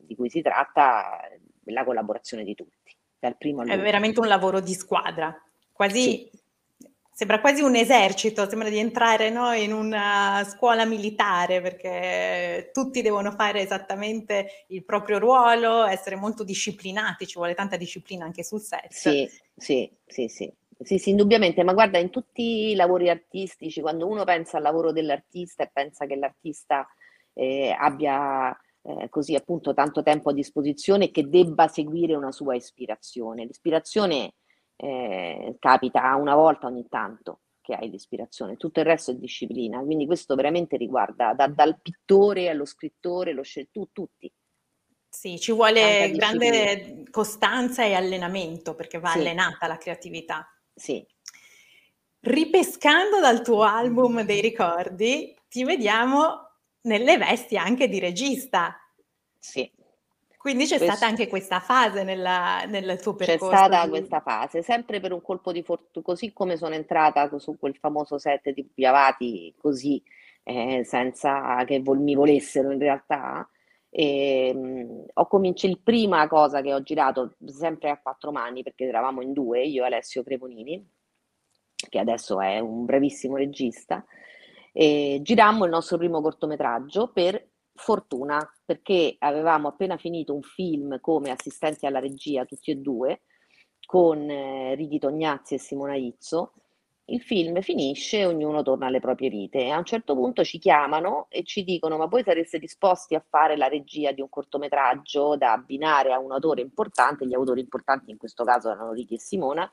di, 0.00 0.14
cui 0.14 0.30
si 0.30 0.40
tratta, 0.40 1.20
la 1.64 1.84
collaborazione 1.84 2.44
di 2.44 2.54
tutti, 2.54 2.94
dal 3.18 3.36
primo 3.36 3.62
È 3.62 3.78
veramente 3.78 4.20
un 4.20 4.28
lavoro 4.28 4.60
di 4.60 4.74
squadra, 4.74 5.34
quasi 5.72 6.00
sì. 6.00 6.30
Sembra 7.20 7.42
quasi 7.42 7.60
un 7.60 7.76
esercito, 7.76 8.48
sembra 8.48 8.70
di 8.70 8.78
entrare 8.78 9.28
no, 9.28 9.52
in 9.52 9.74
una 9.74 10.42
scuola 10.48 10.86
militare 10.86 11.60
perché 11.60 12.70
tutti 12.72 13.02
devono 13.02 13.30
fare 13.32 13.60
esattamente 13.60 14.64
il 14.68 14.82
proprio 14.86 15.18
ruolo, 15.18 15.84
essere 15.84 16.16
molto 16.16 16.44
disciplinati, 16.44 17.26
ci 17.26 17.36
vuole 17.36 17.52
tanta 17.52 17.76
disciplina 17.76 18.24
anche 18.24 18.42
sul 18.42 18.62
set. 18.62 18.90
Sì, 18.90 19.28
sì, 19.54 19.92
sì, 20.06 20.28
sì. 20.28 20.50
Sì, 20.82 20.96
sì, 20.96 21.10
indubbiamente, 21.10 21.62
ma 21.62 21.74
guarda, 21.74 21.98
in 21.98 22.08
tutti 22.08 22.70
i 22.70 22.74
lavori 22.74 23.10
artistici, 23.10 23.82
quando 23.82 24.06
uno 24.06 24.24
pensa 24.24 24.56
al 24.56 24.62
lavoro 24.62 24.90
dell'artista 24.90 25.62
e 25.62 25.70
pensa 25.70 26.06
che 26.06 26.16
l'artista 26.16 26.88
eh, 27.34 27.76
abbia 27.78 28.58
eh, 28.80 29.10
così 29.10 29.34
appunto 29.34 29.74
tanto 29.74 30.02
tempo 30.02 30.30
a 30.30 30.32
disposizione 30.32 31.04
e 31.04 31.10
che 31.10 31.28
debba 31.28 31.68
seguire 31.68 32.14
una 32.14 32.32
sua 32.32 32.54
ispirazione. 32.54 33.44
L'ispirazione 33.44 34.32
eh, 34.82 35.56
capita 35.58 36.14
una 36.16 36.34
volta 36.34 36.66
ogni 36.66 36.86
tanto 36.88 37.40
che 37.60 37.74
hai 37.74 37.90
l'ispirazione, 37.90 38.56
tutto 38.56 38.80
il 38.80 38.86
resto 38.86 39.10
è 39.10 39.14
disciplina, 39.14 39.80
quindi 39.80 40.06
questo 40.06 40.34
veramente 40.34 40.76
riguarda 40.76 41.34
da, 41.34 41.46
dal 41.46 41.78
pittore 41.80 42.48
allo 42.48 42.64
scrittore, 42.64 43.32
lo 43.32 43.42
scel- 43.42 43.68
tu, 43.70 43.90
tutti. 43.92 44.32
Sì, 45.08 45.38
ci 45.38 45.52
vuole 45.52 46.10
grande 46.12 47.04
costanza 47.10 47.84
e 47.84 47.94
allenamento 47.94 48.74
perché 48.74 48.98
va 48.98 49.10
sì. 49.10 49.18
allenata 49.18 49.66
la 49.66 49.76
creatività. 49.76 50.48
Sì. 50.72 51.04
Ripescando 52.20 53.20
dal 53.20 53.42
tuo 53.42 53.62
album 53.62 54.22
dei 54.22 54.40
ricordi, 54.40 55.36
ti 55.48 55.64
vediamo 55.64 56.48
nelle 56.82 57.18
vesti 57.18 57.56
anche 57.56 57.88
di 57.88 57.98
regista. 57.98 58.76
Sì. 59.38 59.70
Quindi 60.40 60.64
c'è 60.64 60.78
Questo... 60.78 60.96
stata 60.96 61.10
anche 61.10 61.28
questa 61.28 61.60
fase 61.60 62.02
nella, 62.02 62.64
nel 62.64 62.98
tuo 62.98 63.14
percorso. 63.14 63.50
C'è 63.50 63.56
stata 63.56 63.84
di... 63.84 63.90
questa 63.90 64.20
fase, 64.20 64.62
sempre 64.62 64.98
per 64.98 65.12
un 65.12 65.20
colpo 65.20 65.52
di 65.52 65.62
fortuna, 65.62 66.02
così 66.02 66.32
come 66.32 66.56
sono 66.56 66.74
entrata 66.74 67.30
su 67.38 67.58
quel 67.58 67.76
famoso 67.76 68.16
set 68.16 68.48
di 68.48 68.64
Piavati, 68.64 69.54
così 69.58 70.02
eh, 70.44 70.82
senza 70.82 71.62
che 71.66 71.80
vol- 71.82 71.98
mi 71.98 72.14
volessero 72.14 72.70
in 72.70 72.78
realtà. 72.78 73.46
E, 73.90 74.54
mh, 74.54 75.04
ho 75.12 75.26
cominciato, 75.26 75.74
il 75.74 75.80
prima 75.80 76.26
cosa 76.26 76.62
che 76.62 76.72
ho 76.72 76.82
girato 76.82 77.34
sempre 77.44 77.90
a 77.90 77.98
quattro 77.98 78.32
mani, 78.32 78.62
perché 78.62 78.86
eravamo 78.86 79.20
in 79.20 79.34
due, 79.34 79.62
io 79.64 79.82
e 79.82 79.88
Alessio 79.88 80.22
Creponini, 80.22 80.90
che 81.86 81.98
adesso 81.98 82.40
è 82.40 82.58
un 82.60 82.86
bravissimo 82.86 83.36
regista, 83.36 84.02
e 84.72 85.18
girammo 85.20 85.64
il 85.66 85.70
nostro 85.70 85.98
primo 85.98 86.22
cortometraggio 86.22 87.10
per 87.12 87.49
fortuna, 87.80 88.38
perché 88.64 89.16
avevamo 89.18 89.68
appena 89.68 89.96
finito 89.96 90.34
un 90.34 90.42
film 90.42 91.00
come 91.00 91.30
assistenti 91.30 91.86
alla 91.86 91.98
regia, 91.98 92.44
tutti 92.44 92.70
e 92.70 92.76
due, 92.76 93.22
con 93.86 94.28
eh, 94.28 94.74
Riti 94.74 94.98
Tognazzi 94.98 95.54
e 95.54 95.58
Simona 95.58 95.96
Izzo, 95.96 96.52
il 97.06 97.20
film 97.20 97.60
finisce 97.60 98.24
ognuno 98.24 98.62
torna 98.62 98.86
alle 98.86 99.00
proprie 99.00 99.28
vite. 99.28 99.58
E 99.58 99.70
a 99.70 99.78
un 99.78 99.84
certo 99.84 100.14
punto 100.14 100.44
ci 100.44 100.58
chiamano 100.58 101.26
e 101.28 101.42
ci 101.42 101.64
dicono: 101.64 101.96
Ma 101.96 102.06
voi 102.06 102.22
sareste 102.22 102.58
disposti 102.58 103.14
a 103.14 103.24
fare 103.28 103.56
la 103.56 103.68
regia 103.68 104.12
di 104.12 104.20
un 104.20 104.28
cortometraggio 104.28 105.36
da 105.36 105.52
abbinare 105.52 106.12
a 106.12 106.18
un 106.18 106.32
autore 106.32 106.60
importante? 106.60 107.26
Gli 107.26 107.34
autori 107.34 107.60
importanti 107.60 108.10
in 108.10 108.16
questo 108.16 108.44
caso 108.44 108.70
erano 108.70 108.92
Riti 108.92 109.14
e 109.14 109.18
Simona, 109.18 109.70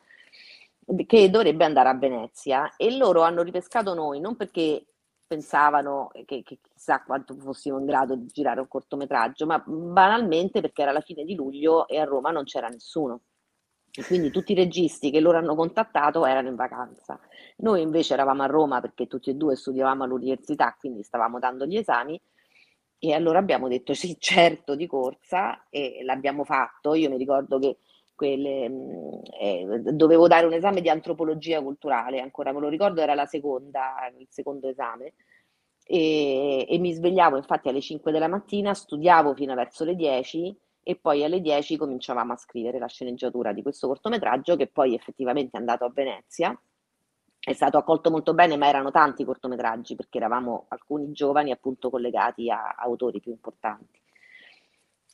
che 1.06 1.30
dovrebbe 1.30 1.66
andare 1.66 1.90
a 1.90 1.96
Venezia. 1.96 2.74
E 2.76 2.96
loro 2.98 3.22
hanno 3.22 3.44
ripescato 3.44 3.94
noi 3.94 4.20
non 4.20 4.36
perché 4.36 4.84
pensavano 5.28 6.10
che, 6.26 6.42
che 6.44 6.60
chissà 6.62 7.04
quanto 7.04 7.36
fossimo 7.36 7.78
in 7.80 7.86
grado 7.86 8.16
di 8.16 8.28
girare 8.28 8.62
un 8.62 8.68
cortometraggio, 8.68 9.46
ma 9.46 9.62
banalmente 9.66 10.62
perché 10.62 10.82
era 10.82 10.92
la 10.92 11.02
fine 11.02 11.24
di 11.24 11.36
luglio 11.36 11.88
e 11.88 12.00
a 12.00 12.06
Roma 12.06 12.32
non 12.32 12.46
c'era 12.46 12.68
nessuno. 12.70 13.22
E 13.92 14.04
quindi 14.04 14.30
tutti 14.30 14.52
i 14.52 14.56
registi 14.56 15.10
che 15.10 15.20
loro 15.20 15.38
hanno 15.38 15.56
contattato 15.56 16.26
erano 16.26 16.50
in 16.50 16.56
vacanza. 16.56 17.20
Noi 17.58 17.82
invece 17.82 18.14
eravamo 18.14 18.44
a 18.44 18.46
Roma 18.46 18.80
perché 18.80 19.08
tutti 19.08 19.32
e 19.32 19.34
due 19.34 19.56
studiavamo 19.56 20.04
all'università, 20.04 20.76
quindi 20.80 21.04
stavamo 21.04 21.40
dando 21.40 21.66
gli 21.66 21.78
esami 21.78 22.20
e 23.00 23.14
allora 23.14 23.40
abbiamo 23.40 23.68
detto 23.68 23.94
sì, 23.94 24.16
certo, 24.20 24.76
di 24.76 24.88
corsa 24.88 25.68
e 25.70 26.02
l'abbiamo 26.04 26.44
fatto. 26.44 26.94
Io 26.94 27.10
mi 27.10 27.18
ricordo 27.18 27.60
che 27.60 27.78
quelle, 28.18 28.68
mm, 28.68 29.14
eh, 29.40 29.82
dovevo 29.94 30.28
dare 30.28 30.48
un 30.48 30.54
esame 30.54 30.82
di 30.82 30.90
antropologia 30.90 31.62
culturale, 31.62 32.20
ancora 32.20 32.52
me 32.52 32.60
lo 32.60 32.68
ricordo, 32.68 33.00
era 33.00 33.26
seconda, 33.28 34.12
il 34.18 34.28
secondo 34.30 34.68
esame. 34.68 35.14
E, 35.86 36.66
e 36.68 36.80
mi 36.80 36.92
svegliavo 36.94 37.38
infatti 37.38 37.70
alle 37.70 37.80
5 37.80 38.12
della 38.12 38.28
mattina, 38.28 38.74
studiavo 38.74 39.36
fino 39.36 39.54
a 39.54 39.56
verso 39.56 39.86
le 39.86 39.96
10 39.96 40.58
e 40.84 40.96
poi 40.96 41.24
alle 41.24 41.42
10 41.42 41.78
cominciavamo 41.78 42.34
a 42.34 42.38
scrivere 42.38 42.80
la 42.80 42.88
sceneggiatura 42.88 43.54
di 43.54 43.62
questo 43.62 43.88
cortometraggio 43.88 44.56
che 44.56 44.68
poi 44.68 44.96
effettivamente 44.96 45.56
è 45.56 45.60
andato 45.60 45.86
a 45.86 45.92
Venezia. 45.94 46.60
È 47.40 47.54
stato 47.54 47.78
accolto 47.78 48.10
molto 48.10 48.34
bene, 48.34 48.58
ma 48.58 48.68
erano 48.68 48.92
tanti 48.92 49.24
cortometraggi 49.24 49.96
perché 49.96 50.18
eravamo 50.18 50.66
alcuni 50.70 51.12
giovani 51.12 51.52
appunto 51.52 51.90
collegati 51.90 52.50
a 52.50 52.76
autori 52.78 53.20
più 53.22 53.32
importanti. 53.32 54.02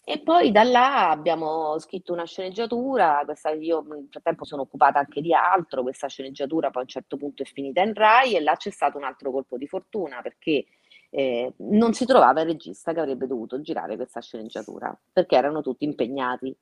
E 0.06 0.20
poi 0.22 0.52
da 0.52 0.64
là 0.64 1.10
abbiamo 1.12 1.80
scritto 1.80 2.12
una 2.12 2.26
sceneggiatura, 2.26 3.22
questa, 3.24 3.52
io 3.52 3.82
nel 3.88 4.08
frattempo 4.10 4.44
sono 4.44 4.64
occupata 4.64 5.00
anche 5.00 5.22
di 5.22 5.34
altro, 5.34 5.82
questa 5.82 6.08
sceneggiatura 6.08 6.72
poi 6.72 6.82
a 6.82 6.86
un 6.86 6.90
certo 6.90 7.16
punto 7.16 7.42
è 7.44 7.46
finita 7.46 7.82
in 7.82 7.94
Rai 7.94 8.36
e 8.36 8.42
là 8.42 8.56
c'è 8.58 8.70
stato 8.70 8.98
un 8.98 9.06
altro 9.06 9.32
colpo 9.32 9.58
di 9.58 9.66
fortuna 9.66 10.22
perché 10.22 10.66
eh, 11.10 11.54
non 11.60 11.94
si 11.94 12.06
trovava 12.06 12.42
il 12.42 12.48
regista 12.48 12.92
che 12.94 13.00
avrebbe 13.00 13.28
dovuto 13.28 13.62
girare 13.62 13.96
questa 13.96 14.20
sceneggiatura 14.20 14.98
perché 15.12 15.36
erano 15.38 15.62
tutti 15.62 15.86
impegnati. 15.86 16.54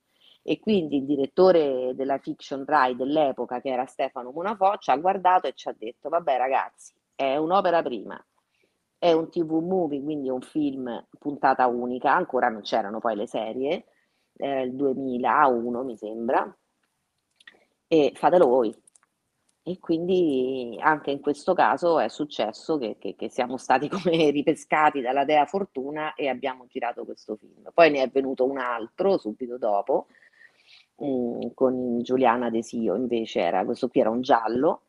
E 0.44 0.60
quindi 0.60 0.98
il 0.98 1.06
direttore 1.06 1.94
della 1.96 2.18
fiction 2.18 2.66
Rai 2.66 2.96
dell'epoca, 2.96 3.62
che 3.62 3.70
era 3.70 3.86
Stefano 3.86 4.32
Munafò, 4.32 4.76
ci 4.78 4.90
ha 4.90 4.98
guardato 4.98 5.48
e 5.48 5.54
ci 5.54 5.68
ha 5.70 5.76
detto: 5.78 6.10
Vabbè, 6.10 6.38
ragazzi, 6.38 6.94
è 7.16 7.38
un'opera 7.38 7.84
prima, 7.84 8.20
è 9.02 9.14
un 9.14 9.32
TV 9.32 9.64
movie, 9.64 10.00
quindi 10.00 10.30
un 10.30 10.42
film 10.42 11.08
puntata 11.18 11.66
unica, 11.66 12.14
ancora 12.14 12.50
non 12.50 12.62
c'erano 12.62 13.00
poi 13.00 13.16
le 13.16 13.26
serie, 13.26 13.86
era 14.38 14.62
il 14.62 14.76
2001 14.76 15.84
mi 15.84 15.98
sembra, 15.98 16.56
e 17.88 18.12
fatelo 18.14 18.46
voi. 18.46 18.72
E 19.64 19.80
quindi 19.80 20.78
anche 20.80 21.10
in 21.10 21.20
questo 21.20 21.56
caso 21.56 21.98
è 21.98 22.10
successo 22.10 22.78
che, 22.78 22.98
che, 23.00 23.16
che, 23.16 23.28
siamo 23.30 23.58
stati 23.58 23.90
come 23.90 24.30
ripescati 24.30 25.02
dalla 25.02 25.26
dea 25.26 25.48
fortuna 25.48 26.14
e 26.14 26.28
abbiamo 26.30 26.68
girato 26.68 27.04
questo 27.04 27.36
film. 27.38 27.72
Poi 27.74 27.90
ne 27.90 28.04
è 28.04 28.10
venuto 28.10 28.46
un 28.46 28.60
altro 28.60 29.18
subito 29.18 29.58
dopo 29.58 30.10
mm, 31.04 31.40
con 31.56 32.04
Giuliana 32.04 32.52
Desio, 32.52 32.96
invece 32.96 33.40
era 33.40 33.66
questo 33.66 33.88
qui 33.88 34.02
era 34.02 34.12
un 34.12 34.22
giallo. 34.22 34.84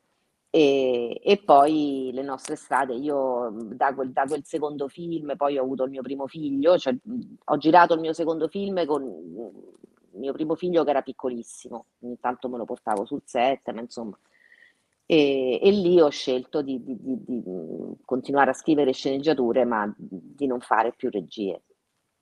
E, 0.54 1.18
e 1.24 1.38
poi 1.38 2.10
le 2.12 2.22
nostre 2.22 2.56
strade, 2.56 2.94
io 2.94 3.50
da 3.74 3.94
quel, 3.94 4.12
da 4.12 4.24
quel, 4.26 4.44
secondo 4.44 4.86
film 4.86 5.34
poi 5.36 5.56
ho 5.56 5.62
avuto 5.62 5.84
il 5.84 5.90
mio 5.90 6.02
primo 6.02 6.26
figlio, 6.26 6.76
cioè, 6.76 6.94
ho 7.44 7.56
girato 7.56 7.94
il 7.94 8.00
mio 8.00 8.12
secondo 8.12 8.48
film 8.48 8.84
con 8.84 9.02
il 9.02 10.20
mio 10.20 10.32
primo 10.34 10.54
figlio 10.54 10.84
che 10.84 10.90
era 10.90 11.00
piccolissimo, 11.00 11.86
ogni 12.00 12.18
tanto 12.20 12.50
me 12.50 12.58
lo 12.58 12.66
portavo 12.66 13.06
sul 13.06 13.22
set, 13.24 13.70
ma 13.70 13.80
insomma 13.80 14.18
e, 15.06 15.58
e 15.62 15.70
lì 15.70 16.00
ho 16.00 16.08
scelto 16.08 16.62
di, 16.62 16.82
di, 16.82 16.96
di, 17.00 17.22
di, 17.26 17.42
continuare 18.04 18.50
a 18.50 18.54
scrivere 18.54 18.92
sceneggiature, 18.92 19.64
ma 19.64 19.92
di 19.96 20.46
non 20.46 20.60
fare 20.60 20.94
più 20.96 21.10
regie. 21.10 21.62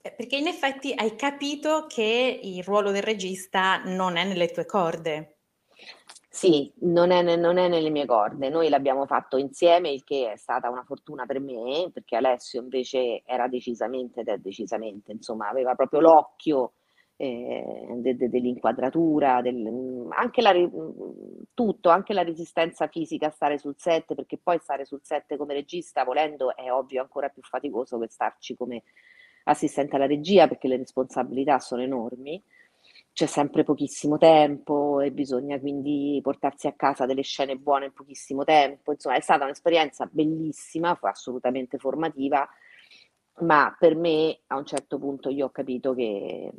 Eh, 0.02 0.12
perché 0.12 0.36
in 0.36 0.46
effetti 0.46 0.92
hai 0.96 1.14
capito 1.14 1.86
che 1.86 2.40
il 2.42 2.64
ruolo 2.64 2.90
del 2.90 3.02
regista 3.02 3.82
non 3.84 4.16
è 4.16 4.24
nelle 4.24 4.50
tue 4.50 4.66
corde. 4.66 5.39
Sì, 6.40 6.72
non 6.80 7.10
è, 7.10 7.22
non 7.36 7.58
è, 7.58 7.68
nelle 7.68 7.90
mie 7.90 8.06
corde. 8.06 8.48
Noi 8.48 8.70
l'abbiamo 8.70 9.04
fatto 9.04 9.36
insieme, 9.36 9.90
il 9.90 10.04
che 10.04 10.32
è 10.32 10.36
stata 10.36 10.70
una 10.70 10.84
fortuna 10.84 11.26
per 11.26 11.38
me, 11.38 11.90
perché 11.92 12.16
Alessio 12.16 12.62
invece 12.62 13.22
era 13.26 13.46
decisamente, 13.46 14.20
ed 14.20 14.28
è 14.28 14.38
decisamente, 14.38 15.12
insomma, 15.12 15.48
aveva 15.50 15.74
proprio 15.74 16.00
l'occhio 16.00 16.72
eh, 17.16 17.86
de, 17.96 18.16
de, 18.16 18.30
dell'inquadratura, 18.30 19.42
del, 19.42 20.06
anche 20.10 20.40
la, 20.40 20.52
tutto, 21.52 21.90
anche 21.90 22.14
la 22.14 22.22
resistenza 22.22 22.86
fisica 22.88 23.26
a 23.26 23.30
stare 23.30 23.58
sul 23.58 23.74
set, 23.76 24.14
perché 24.14 24.38
poi 24.42 24.58
stare 24.60 24.86
sul 24.86 25.00
set 25.02 25.36
come 25.36 25.52
regista, 25.52 26.04
volendo, 26.04 26.56
è 26.56 26.72
ovvio 26.72 27.02
ancora 27.02 27.28
più 27.28 27.42
faticoso 27.42 27.98
che 27.98 28.08
starci 28.08 28.56
come 28.56 28.82
assistente 29.44 29.96
alla 29.96 30.06
regia, 30.06 30.48
perché 30.48 30.68
le 30.68 30.78
responsabilità 30.78 31.58
sono 31.58 31.82
enormi. 31.82 32.42
C'è 33.12 33.26
sempre 33.26 33.64
pochissimo 33.64 34.16
tempo 34.16 35.00
e 35.00 35.10
bisogna 35.12 35.58
quindi 35.58 36.18
portarsi 36.22 36.66
a 36.68 36.72
casa 36.72 37.06
delle 37.06 37.22
scene 37.22 37.56
buone 37.56 37.86
in 37.86 37.92
pochissimo 37.92 38.44
tempo. 38.44 38.92
Insomma, 38.92 39.16
è 39.16 39.20
stata 39.20 39.44
un'esperienza 39.44 40.08
bellissima, 40.10 40.98
assolutamente 41.02 41.76
formativa, 41.76 42.48
ma 43.40 43.74
per 43.78 43.96
me 43.96 44.40
a 44.46 44.56
un 44.56 44.64
certo 44.64 44.98
punto 44.98 45.28
io 45.28 45.46
ho 45.46 45.50
capito 45.50 45.94
che, 45.94 46.50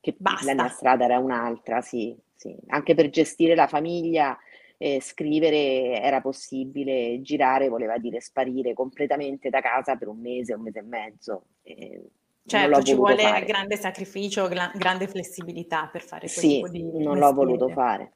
che 0.00 0.16
la 0.44 0.54
mia 0.54 0.68
strada 0.68 1.04
era 1.04 1.18
un'altra, 1.18 1.80
sì, 1.80 2.14
sì. 2.34 2.54
Anche 2.68 2.94
per 2.94 3.08
gestire 3.10 3.54
la 3.54 3.66
famiglia, 3.66 4.36
eh, 4.78 5.00
scrivere 5.00 6.00
era 6.00 6.20
possibile, 6.20 7.20
girare 7.22 7.68
voleva 7.68 7.98
dire 7.98 8.20
sparire 8.20 8.74
completamente 8.74 9.48
da 9.48 9.60
casa 9.60 9.96
per 9.96 10.08
un 10.08 10.18
mese, 10.20 10.54
un 10.54 10.62
mese 10.62 10.78
e 10.80 10.82
mezzo. 10.82 11.44
Eh, 11.62 12.02
certo, 12.46 12.82
ci 12.82 12.94
vuole 12.94 13.22
fare. 13.22 13.44
grande 13.44 13.76
sacrificio, 13.76 14.48
gra- 14.48 14.72
grande 14.74 15.06
flessibilità 15.06 15.88
per 15.88 16.02
fare 16.02 16.20
questo 16.20 16.40
sì, 16.40 16.48
tipo 16.48 16.68
di 16.68 16.82
non 16.82 16.92
mestiere. 16.92 17.18
l'ho 17.18 17.32
voluto 17.32 17.68
fare. 17.68 18.12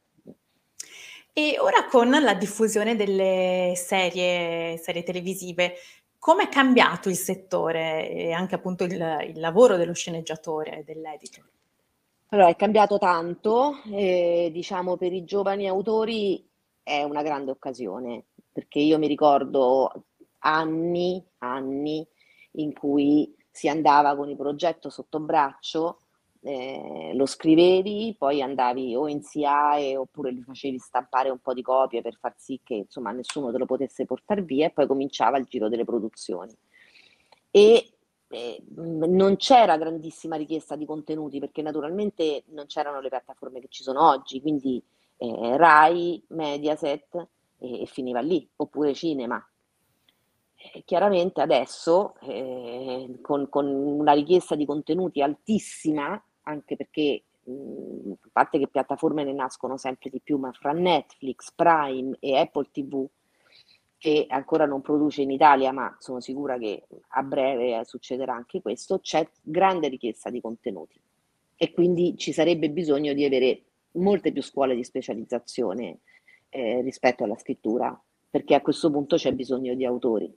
E 1.32 1.56
ora 1.58 1.84
con 1.84 2.08
la 2.08 2.34
diffusione 2.34 2.96
delle 2.96 3.74
serie, 3.76 4.78
serie 4.78 5.02
televisive, 5.02 5.74
come 6.18 6.44
è 6.44 6.48
cambiato 6.48 7.08
il 7.10 7.16
settore 7.16 8.08
e 8.10 8.32
anche 8.32 8.54
appunto 8.54 8.84
il, 8.84 8.92
il 9.28 9.38
lavoro 9.38 9.76
dello 9.76 9.92
sceneggiatore, 9.92 10.82
dell'editor? 10.84 11.44
Allora, 12.28 12.48
è 12.48 12.56
cambiato 12.56 12.98
tanto, 12.98 13.82
e, 13.92 14.50
diciamo 14.52 14.96
per 14.96 15.12
i 15.12 15.24
giovani 15.24 15.68
autori 15.68 16.44
è 16.82 17.02
una 17.02 17.22
grande 17.22 17.52
occasione, 17.52 18.24
perché 18.50 18.80
io 18.80 18.98
mi 18.98 19.06
ricordo 19.06 20.06
anni, 20.38 21.24
anni 21.38 22.06
in 22.52 22.72
cui 22.72 23.32
si 23.56 23.68
andava 23.68 24.14
con 24.14 24.28
il 24.28 24.36
progetto 24.36 24.90
sotto 24.90 25.18
braccio, 25.18 26.00
eh, 26.42 27.12
lo 27.14 27.24
scrivevi, 27.24 28.14
poi 28.18 28.42
andavi 28.42 28.94
o 28.94 29.08
in 29.08 29.22
SIAE 29.22 29.96
oppure 29.96 30.34
gli 30.34 30.42
facevi 30.42 30.78
stampare 30.78 31.30
un 31.30 31.38
po' 31.38 31.54
di 31.54 31.62
copie 31.62 32.02
per 32.02 32.18
far 32.20 32.34
sì 32.36 32.60
che 32.62 32.74
insomma 32.74 33.12
nessuno 33.12 33.50
te 33.50 33.56
lo 33.56 33.64
potesse 33.64 34.04
portare 34.04 34.42
via 34.42 34.66
e 34.66 34.72
poi 34.72 34.86
cominciava 34.86 35.38
il 35.38 35.46
giro 35.46 35.70
delle 35.70 35.84
produzioni. 35.84 36.54
E 37.50 37.92
eh, 38.28 38.62
non 38.74 39.36
c'era 39.36 39.78
grandissima 39.78 40.36
richiesta 40.36 40.76
di 40.76 40.84
contenuti 40.84 41.38
perché 41.40 41.62
naturalmente 41.62 42.44
non 42.48 42.66
c'erano 42.66 43.00
le 43.00 43.08
piattaforme 43.08 43.60
che 43.60 43.68
ci 43.70 43.82
sono 43.82 44.06
oggi, 44.06 44.42
quindi 44.42 44.84
eh, 45.16 45.56
Rai, 45.56 46.22
Mediaset 46.28 47.14
e, 47.56 47.80
e, 47.80 47.86
finiva 47.86 48.20
lì, 48.20 48.46
oppure 48.56 48.92
cinema. 48.92 49.42
E 50.72 50.82
chiaramente 50.84 51.40
adesso 51.40 52.14
eh, 52.20 53.18
con, 53.20 53.48
con, 53.48 53.66
una 53.66 54.12
richiesta 54.12 54.54
di 54.54 54.64
contenuti 54.64 55.22
altissima, 55.22 56.22
anche 56.42 56.76
perché 56.76 57.24
mh, 57.44 58.12
a 58.12 58.28
parte 58.32 58.58
che 58.58 58.68
piattaforme 58.68 59.24
ne 59.24 59.32
nascono 59.32 59.76
sempre 59.76 60.10
di 60.10 60.20
più, 60.20 60.38
ma 60.38 60.52
fra 60.52 60.72
Netflix, 60.72 61.52
Prime 61.54 62.16
e 62.20 62.36
Apple 62.36 62.68
TV, 62.70 63.06
che 63.98 64.26
ancora 64.28 64.66
non 64.66 64.82
produce 64.82 65.22
in 65.22 65.30
Italia, 65.30 65.72
ma 65.72 65.94
sono 65.98 66.20
sicura 66.20 66.58
che 66.58 66.86
a 67.08 67.22
breve 67.22 67.82
succederà 67.84 68.34
anche 68.34 68.60
questo, 68.60 69.00
c'è 69.00 69.28
grande 69.40 69.88
richiesta 69.88 70.30
di 70.30 70.40
contenuti 70.40 71.00
e 71.56 71.72
quindi 71.72 72.16
ci 72.16 72.32
sarebbe 72.32 72.70
bisogno 72.70 73.14
di 73.14 73.24
avere 73.24 73.62
molte 73.92 74.30
più 74.30 74.42
scuole 74.42 74.74
di 74.74 74.84
specializzazione 74.84 76.00
eh, 76.50 76.82
rispetto 76.82 77.24
alla 77.24 77.38
scrittura, 77.38 77.98
perché 78.28 78.54
a 78.54 78.60
questo 78.60 78.90
punto 78.90 79.16
c'è 79.16 79.32
bisogno 79.32 79.74
di 79.74 79.84
autori. 79.84 80.32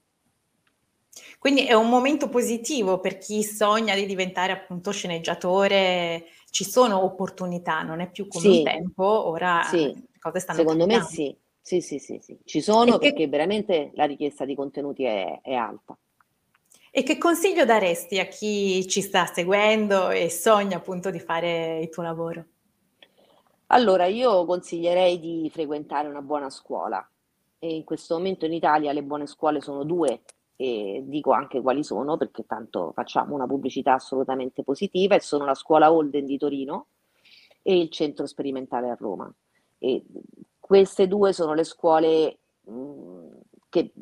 Quindi 1.37 1.65
è 1.65 1.73
un 1.73 1.89
momento 1.89 2.29
positivo 2.29 2.99
per 2.99 3.17
chi 3.17 3.43
sogna 3.43 3.95
di 3.95 4.05
diventare 4.05 4.51
appunto 4.51 4.91
sceneggiatore, 4.91 6.25
ci 6.49 6.63
sono 6.63 7.03
opportunità, 7.03 7.81
non 7.81 7.99
è 7.99 8.09
più 8.09 8.27
come 8.27 8.43
sì, 8.43 8.57
un 8.57 8.63
tempo, 8.63 9.03
ora 9.03 9.63
sì. 9.63 9.85
le 9.85 10.19
cose 10.19 10.39
stanno 10.39 10.59
Secondo 10.59 10.85
cambiando. 10.85 11.05
me 11.05 11.11
sì, 11.11 11.35
sì, 11.61 11.81
sì, 11.81 11.99
sì, 11.99 12.19
sì. 12.21 12.39
ci 12.43 12.61
sono 12.61 12.95
e 12.95 12.99
perché 12.99 13.13
che... 13.13 13.27
veramente 13.27 13.91
la 13.93 14.05
richiesta 14.05 14.45
di 14.45 14.55
contenuti 14.55 15.03
è, 15.03 15.39
è 15.41 15.53
alta. 15.53 15.97
E 16.91 17.03
che 17.03 17.19
consiglio 17.19 17.65
daresti 17.65 18.19
a 18.19 18.25
chi 18.25 18.87
ci 18.87 19.01
sta 19.01 19.27
seguendo 19.27 20.09
e 20.09 20.29
sogna 20.29 20.77
appunto 20.77 21.11
di 21.11 21.19
fare 21.19 21.79
il 21.79 21.89
tuo 21.89 22.01
lavoro? 22.01 22.45
Allora, 23.67 24.05
io 24.05 24.45
consiglierei 24.45 25.19
di 25.19 25.49
frequentare 25.53 26.07
una 26.07 26.21
buona 26.21 26.49
scuola. 26.49 27.07
E 27.59 27.75
in 27.75 27.83
questo 27.83 28.15
momento 28.15 28.45
in 28.45 28.53
Italia 28.53 28.91
le 28.91 29.03
buone 29.03 29.27
scuole 29.27 29.61
sono 29.61 29.83
due, 29.83 30.21
e 30.61 31.03
dico 31.05 31.31
anche 31.31 31.61
quali 31.61 31.85
sono 31.85 32.17
perché 32.17 32.45
tanto 32.45 32.91
facciamo 32.91 33.33
una 33.33 33.47
pubblicità 33.47 33.93
assolutamente 33.93 34.61
positiva, 34.61 35.15
e 35.15 35.21
sono 35.21 35.45
la 35.45 35.53
scuola 35.53 35.89
Holden 35.89 36.25
di 36.25 36.37
Torino 36.37 36.87
e 37.61 37.79
il 37.79 37.89
centro 37.89 38.25
sperimentale 38.25 38.89
a 38.89 38.97
Roma. 38.99 39.33
E 39.77 40.03
queste 40.59 41.07
due 41.07 41.31
sono 41.31 41.53
le 41.53 41.63
scuole 41.63 42.39
mh, 42.63 42.73
mm, 42.73 43.27
che 43.69 43.93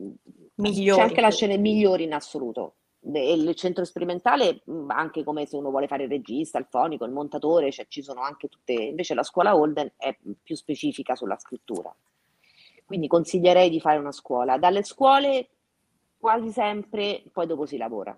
migliori. 0.56 1.00
C'è 1.00 1.08
anche 1.08 1.22
la 1.22 1.30
scena 1.30 1.56
migliori 1.58 2.06
in 2.06 2.14
assoluto. 2.14 2.74
Il 3.02 3.54
centro 3.54 3.86
sperimentale, 3.86 4.64
mm, 4.68 4.90
anche 4.90 5.24
come 5.24 5.46
se 5.46 5.58
uno 5.58 5.70
vuole 5.70 5.86
fare 5.86 6.06
il 6.06 6.10
regista, 6.10 6.58
il 6.58 6.66
fonico, 6.68 7.06
il 7.06 7.12
montatore, 7.12 7.72
cioè 7.72 7.86
ci 7.88 8.02
sono 8.02 8.22
anche 8.22 8.48
tutte. 8.48 8.74
Invece 8.74 9.14
la 9.14 9.22
scuola 9.22 9.56
Holden 9.56 9.92
è 9.96 10.18
più 10.42 10.56
specifica 10.56 11.16
sulla 11.16 11.38
scrittura. 11.38 11.96
Quindi 12.84 13.08
consiglierei 13.08 13.70
di 13.70 13.80
fare 13.80 14.00
una 14.00 14.12
scuola. 14.12 14.58
Dalle 14.58 14.84
scuole 14.84 15.50
quasi 16.18 16.52
sempre 16.52 17.24
poi 17.32 17.48
dopo 17.48 17.66
si 17.66 17.78
lavora. 17.78 18.18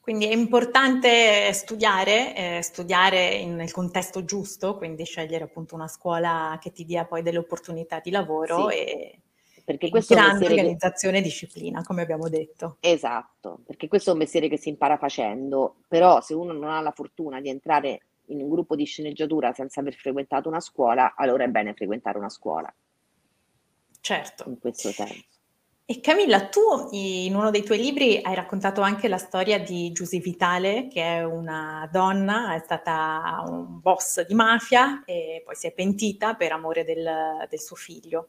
Quindi 0.00 0.28
è 0.28 0.32
importante 0.32 1.52
studiare, 1.52 2.36
eh, 2.36 2.62
studiare 2.62 3.34
in, 3.34 3.56
nel 3.56 3.72
contesto 3.72 4.24
giusto, 4.24 4.76
quindi 4.76 5.04
scegliere 5.04 5.42
appunto 5.42 5.74
una 5.74 5.88
scuola 5.88 6.56
che 6.60 6.70
ti 6.70 6.84
dia 6.84 7.06
poi 7.06 7.22
delle 7.22 7.38
opportunità 7.38 7.98
di 7.98 8.12
lavoro 8.12 8.68
sì, 8.68 8.76
e, 8.76 9.20
perché 9.64 9.88
questo 9.88 10.14
grande 10.14 10.46
organizzazione 10.46 11.18
e 11.18 11.22
disciplina, 11.22 11.82
come 11.82 12.02
abbiamo 12.02 12.28
detto. 12.28 12.76
Esatto, 12.78 13.62
perché 13.66 13.88
questo 13.88 14.10
è 14.10 14.12
un 14.12 14.20
mestiere 14.20 14.46
che 14.46 14.58
si 14.58 14.68
impara 14.68 14.96
facendo, 14.96 15.78
però 15.88 16.20
se 16.20 16.34
uno 16.34 16.52
non 16.52 16.70
ha 16.70 16.80
la 16.80 16.92
fortuna 16.92 17.40
di 17.40 17.48
entrare 17.48 18.02
in 18.26 18.40
un 18.40 18.48
gruppo 18.48 18.76
di 18.76 18.84
sceneggiatura 18.84 19.52
senza 19.54 19.80
aver 19.80 19.94
frequentato 19.94 20.48
una 20.48 20.60
scuola, 20.60 21.14
allora 21.16 21.42
è 21.42 21.48
bene 21.48 21.74
frequentare 21.74 22.16
una 22.16 22.30
scuola. 22.30 22.72
Certo. 24.00 24.48
In 24.48 24.60
questo 24.60 24.92
senso. 24.92 25.35
E 25.88 26.00
Camilla, 26.00 26.48
tu 26.48 26.88
in 26.90 27.36
uno 27.36 27.52
dei 27.52 27.62
tuoi 27.62 27.78
libri 27.78 28.18
hai 28.20 28.34
raccontato 28.34 28.80
anche 28.80 29.06
la 29.06 29.18
storia 29.18 29.60
di 29.60 29.92
Giusy 29.92 30.20
Vitale, 30.20 30.88
che 30.88 31.00
è 31.00 31.24
una 31.24 31.88
donna, 31.92 32.56
è 32.56 32.58
stata 32.58 33.44
un 33.46 33.78
boss 33.80 34.26
di 34.26 34.34
mafia 34.34 35.04
e 35.04 35.42
poi 35.44 35.54
si 35.54 35.68
è 35.68 35.72
pentita 35.72 36.34
per 36.34 36.50
amore 36.50 36.82
del, 36.82 37.46
del 37.48 37.60
suo 37.60 37.76
figlio. 37.76 38.26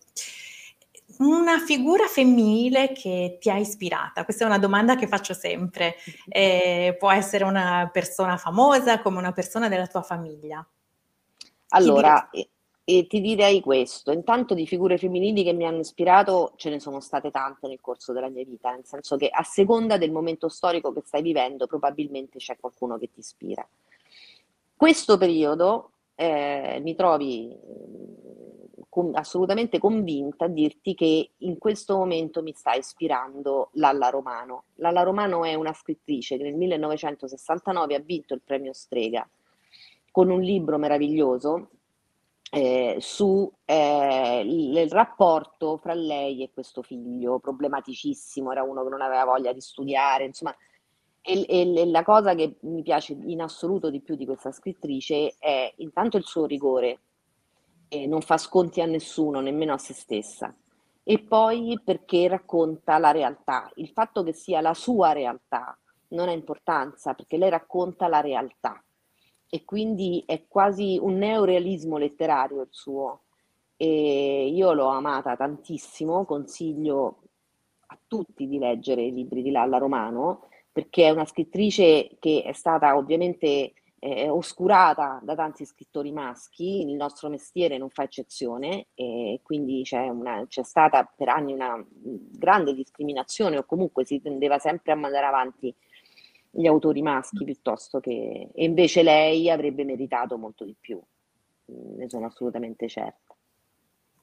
Una 1.17 1.58
figura 1.58 2.06
femminile 2.06 2.91
che 2.91 3.39
ti 3.41 3.50
ha 3.50 3.58
ispirata? 3.58 4.24
Questa 4.24 4.43
è 4.43 4.48
una 4.48 4.60
domanda 4.60 4.96
che 4.96 5.08
faccio 5.08 5.34
sempre. 5.34 5.96
Eh, 6.30 6.96
può 7.00 7.10
essere 7.12 7.43
una 7.43 7.89
persona 7.91 8.38
famosa 8.38 9.02
come 9.02 9.17
una 9.17 9.32
persona 9.32 9.67
della 9.67 9.88
tua 9.88 10.04
famiglia. 10.04 10.63
Allora, 11.70 12.30
e 12.89 13.06
ti 13.06 13.19
direi 13.19 13.60
questo, 13.60 14.13
intanto 14.13 14.54
di 14.54 14.65
figure 14.65 14.97
femminili 14.97 15.43
che 15.43 15.52
mi 15.52 15.65
hanno 15.65 15.80
ispirato 15.80 16.54
ce 16.56 16.69
ne 16.69 16.80
sono 16.80 17.02
state 17.02 17.32
tante 17.32 17.67
nel 17.67 17.82
corso 17.82 18.13
della 18.13 18.30
mia 18.30 18.45
vita, 18.45 18.71
nel 18.71 18.86
senso 18.86 19.17
che 19.17 19.28
a 19.30 19.43
seconda 19.43 19.97
del 19.97 20.10
momento 20.10 20.47
storico 20.47 20.93
che 20.93 21.02
stai 21.04 21.21
vivendo 21.21 21.67
probabilmente 21.67 22.38
c'è 22.38 22.56
qualcuno 22.58 22.97
che 22.97 23.10
ti 23.12 23.19
ispira. 23.19 23.67
Questo 24.73 25.17
periodo 25.17 25.91
eh, 26.15 26.80
mi 26.82 26.95
trovi 26.95 27.54
mm, 27.54 28.86
com- 28.88 29.15
assolutamente 29.15 29.80
convinta 29.80 30.45
a 30.45 30.47
dirti 30.47 30.95
che 30.95 31.32
in 31.39 31.58
questo 31.58 31.97
momento 31.97 32.41
mi 32.41 32.54
sta 32.54 32.73
ispirando 32.73 33.71
Lalla 33.73 34.08
Romano. 34.08 34.63
Lalla 34.76 35.04
Romano 35.04 35.43
è 35.43 35.56
una 35.56 35.73
scrittrice 35.73 36.38
che 36.38 36.43
nel 36.43 36.56
1969 36.56 37.95
ha 37.95 38.00
vinto 38.00 38.34
il 38.34 38.41
premio 38.45 38.71
Strega 38.71 39.28
con 40.10 40.30
un 40.30 40.39
libro 40.39 40.78
meraviglioso 40.78 41.71
eh, 42.49 42.97
su 42.99 43.51
eh, 43.65 44.88
rapporto 44.89 45.77
fra 45.77 45.93
lei 45.93 46.43
e 46.43 46.51
questo 46.53 46.81
figlio, 46.81 47.39
problematicissimo, 47.39 48.51
era 48.51 48.63
uno 48.63 48.83
che 48.83 48.89
non 48.89 49.01
aveva 49.01 49.25
voglia 49.25 49.51
di 49.51 49.62
studiare, 49.62 50.25
insomma, 50.25 50.55
e, 51.21 51.45
e, 51.47 51.86
la 51.88 52.03
cosa 52.03 52.36
che 52.36 52.57
mi 52.62 52.83
piace 52.83 53.13
in 53.13 53.41
assoluto 53.41 53.89
di 53.89 53.99
più 54.01 54.15
di 54.15 54.25
questa 54.25 54.51
scrittrice 54.51 55.36
è 55.38 55.73
intanto 55.77 56.17
il 56.17 56.23
suo 56.23 56.45
rigore, 56.45 56.99
e 57.89 58.07
non 58.07 58.21
fa 58.21 58.38
sconti 58.38 58.81
a 58.81 58.86
nessuno, 58.86 59.39
nemmeno 59.41 59.73
a 59.73 59.77
se 59.77 59.93
stessa, 59.93 60.55
e 61.03 61.19
poi 61.19 61.79
perché 61.83 62.27
racconta 62.27 62.97
la 62.97 63.12
realtà, 63.12 63.69
il 63.75 63.89
fatto 63.89 64.23
che 64.23 64.33
sia 64.33 64.62
la 64.62 64.73
sua 64.73 65.12
realtà 65.12 65.77
non 66.10 66.29
ha 66.29 66.31
importanza 66.31 67.13
perché 67.13 67.38
lei 67.38 67.49
racconta 67.49 68.07
la 68.07 68.21
realtà 68.21 68.81
e 69.49 69.63
quindi 69.65 70.23
è 70.25 70.45
quasi 70.47 70.97
un 71.01 71.17
neorealismo 71.17 71.97
letterario 71.97 72.62
il 72.62 72.69
suo. 72.71 73.21
e 73.77 74.49
io 74.53 74.73
l'ho 74.73 74.88
amata 74.88 75.36
tantissimo, 75.36 76.25
consiglio 76.25 77.21
a 77.88 77.99
tutti 78.07 78.47
di 78.47 78.57
leggere 78.57 79.03
i 79.03 79.13
libri 79.13 79.41
di 79.43 79.51
Lalla 79.51 79.77
Romano 79.77 80.47
perché 80.71 81.05
è 81.05 81.10
una 81.10 81.25
scrittrice 81.25 82.17
che 82.19 82.43
è 82.45 82.53
stata 82.53 82.95
ovviamente 82.97 83.73
eh, 83.99 84.29
oscurata 84.29 85.19
da 85.23 85.33
tanti 85.36 85.65
scrittori 85.65 86.12
maschi, 86.12 86.81
il 86.81 86.95
nostro 86.95 87.29
mestiere 87.29 87.77
non 87.77 87.89
fa 87.89 88.03
eccezione 88.03 88.88
e 88.93 89.39
quindi 89.41 89.81
c'è, 89.83 90.07
una, 90.07 90.45
c'è 90.47 90.63
stata 90.63 91.03
per 91.03 91.29
anni 91.29 91.53
una 91.53 91.83
grande 91.89 92.73
discriminazione 92.75 93.57
o 93.57 93.65
comunque 93.65 94.05
si 94.05 94.21
tendeva 94.21 94.60
sempre 94.60 94.91
a 94.91 94.95
mandare 94.95 95.25
avanti 95.25 95.73
gli 96.58 96.65
autori 96.65 97.04
maschi 97.04 97.43
piuttosto 97.43 98.00
che... 98.00 98.50
e 98.52 98.63
invece 98.63 99.04
lei 99.04 99.50
avrebbe 99.50 99.84
meritato 99.84 100.38
molto 100.38 100.65
di 100.65 100.76
più, 100.80 101.00
ne 101.65 102.10
sono 102.10 102.26
assolutamente 102.26 102.88
certa. 102.88 103.36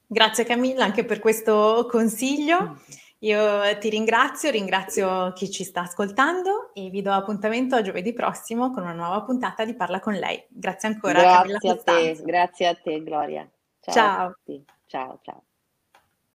Grazie 0.07 0.43
Camilla 0.43 0.83
anche 0.83 1.05
per 1.05 1.19
questo 1.19 1.87
consiglio. 1.89 2.61
Mm. 2.61 2.73
Io 3.19 3.77
ti 3.79 3.89
ringrazio, 3.89 4.51
ringrazio 4.51 5.31
chi 5.33 5.49
ci 5.49 5.63
sta 5.63 5.81
ascoltando 5.81 6.71
e 6.73 6.89
vi 6.89 7.01
do 7.01 7.11
appuntamento 7.11 7.75
a 7.75 7.81
giovedì 7.81 8.13
prossimo 8.13 8.71
con 8.71 8.83
una 8.83 8.93
nuova 8.93 9.23
puntata 9.23 9.63
di 9.63 9.73
Parla 9.73 9.99
con 9.99 10.13
lei. 10.13 10.45
Grazie 10.49 10.89
ancora. 10.89 11.43
Grazie 11.43 11.69
a 11.69 11.77
te, 11.77 12.21
grazie 12.21 12.67
a 12.67 12.75
te 12.75 13.01
Gloria. 13.01 13.49
Ciao. 13.79 13.93
Ciao, 13.93 14.35
ciao. 14.85 15.19
ciao. 15.23 15.43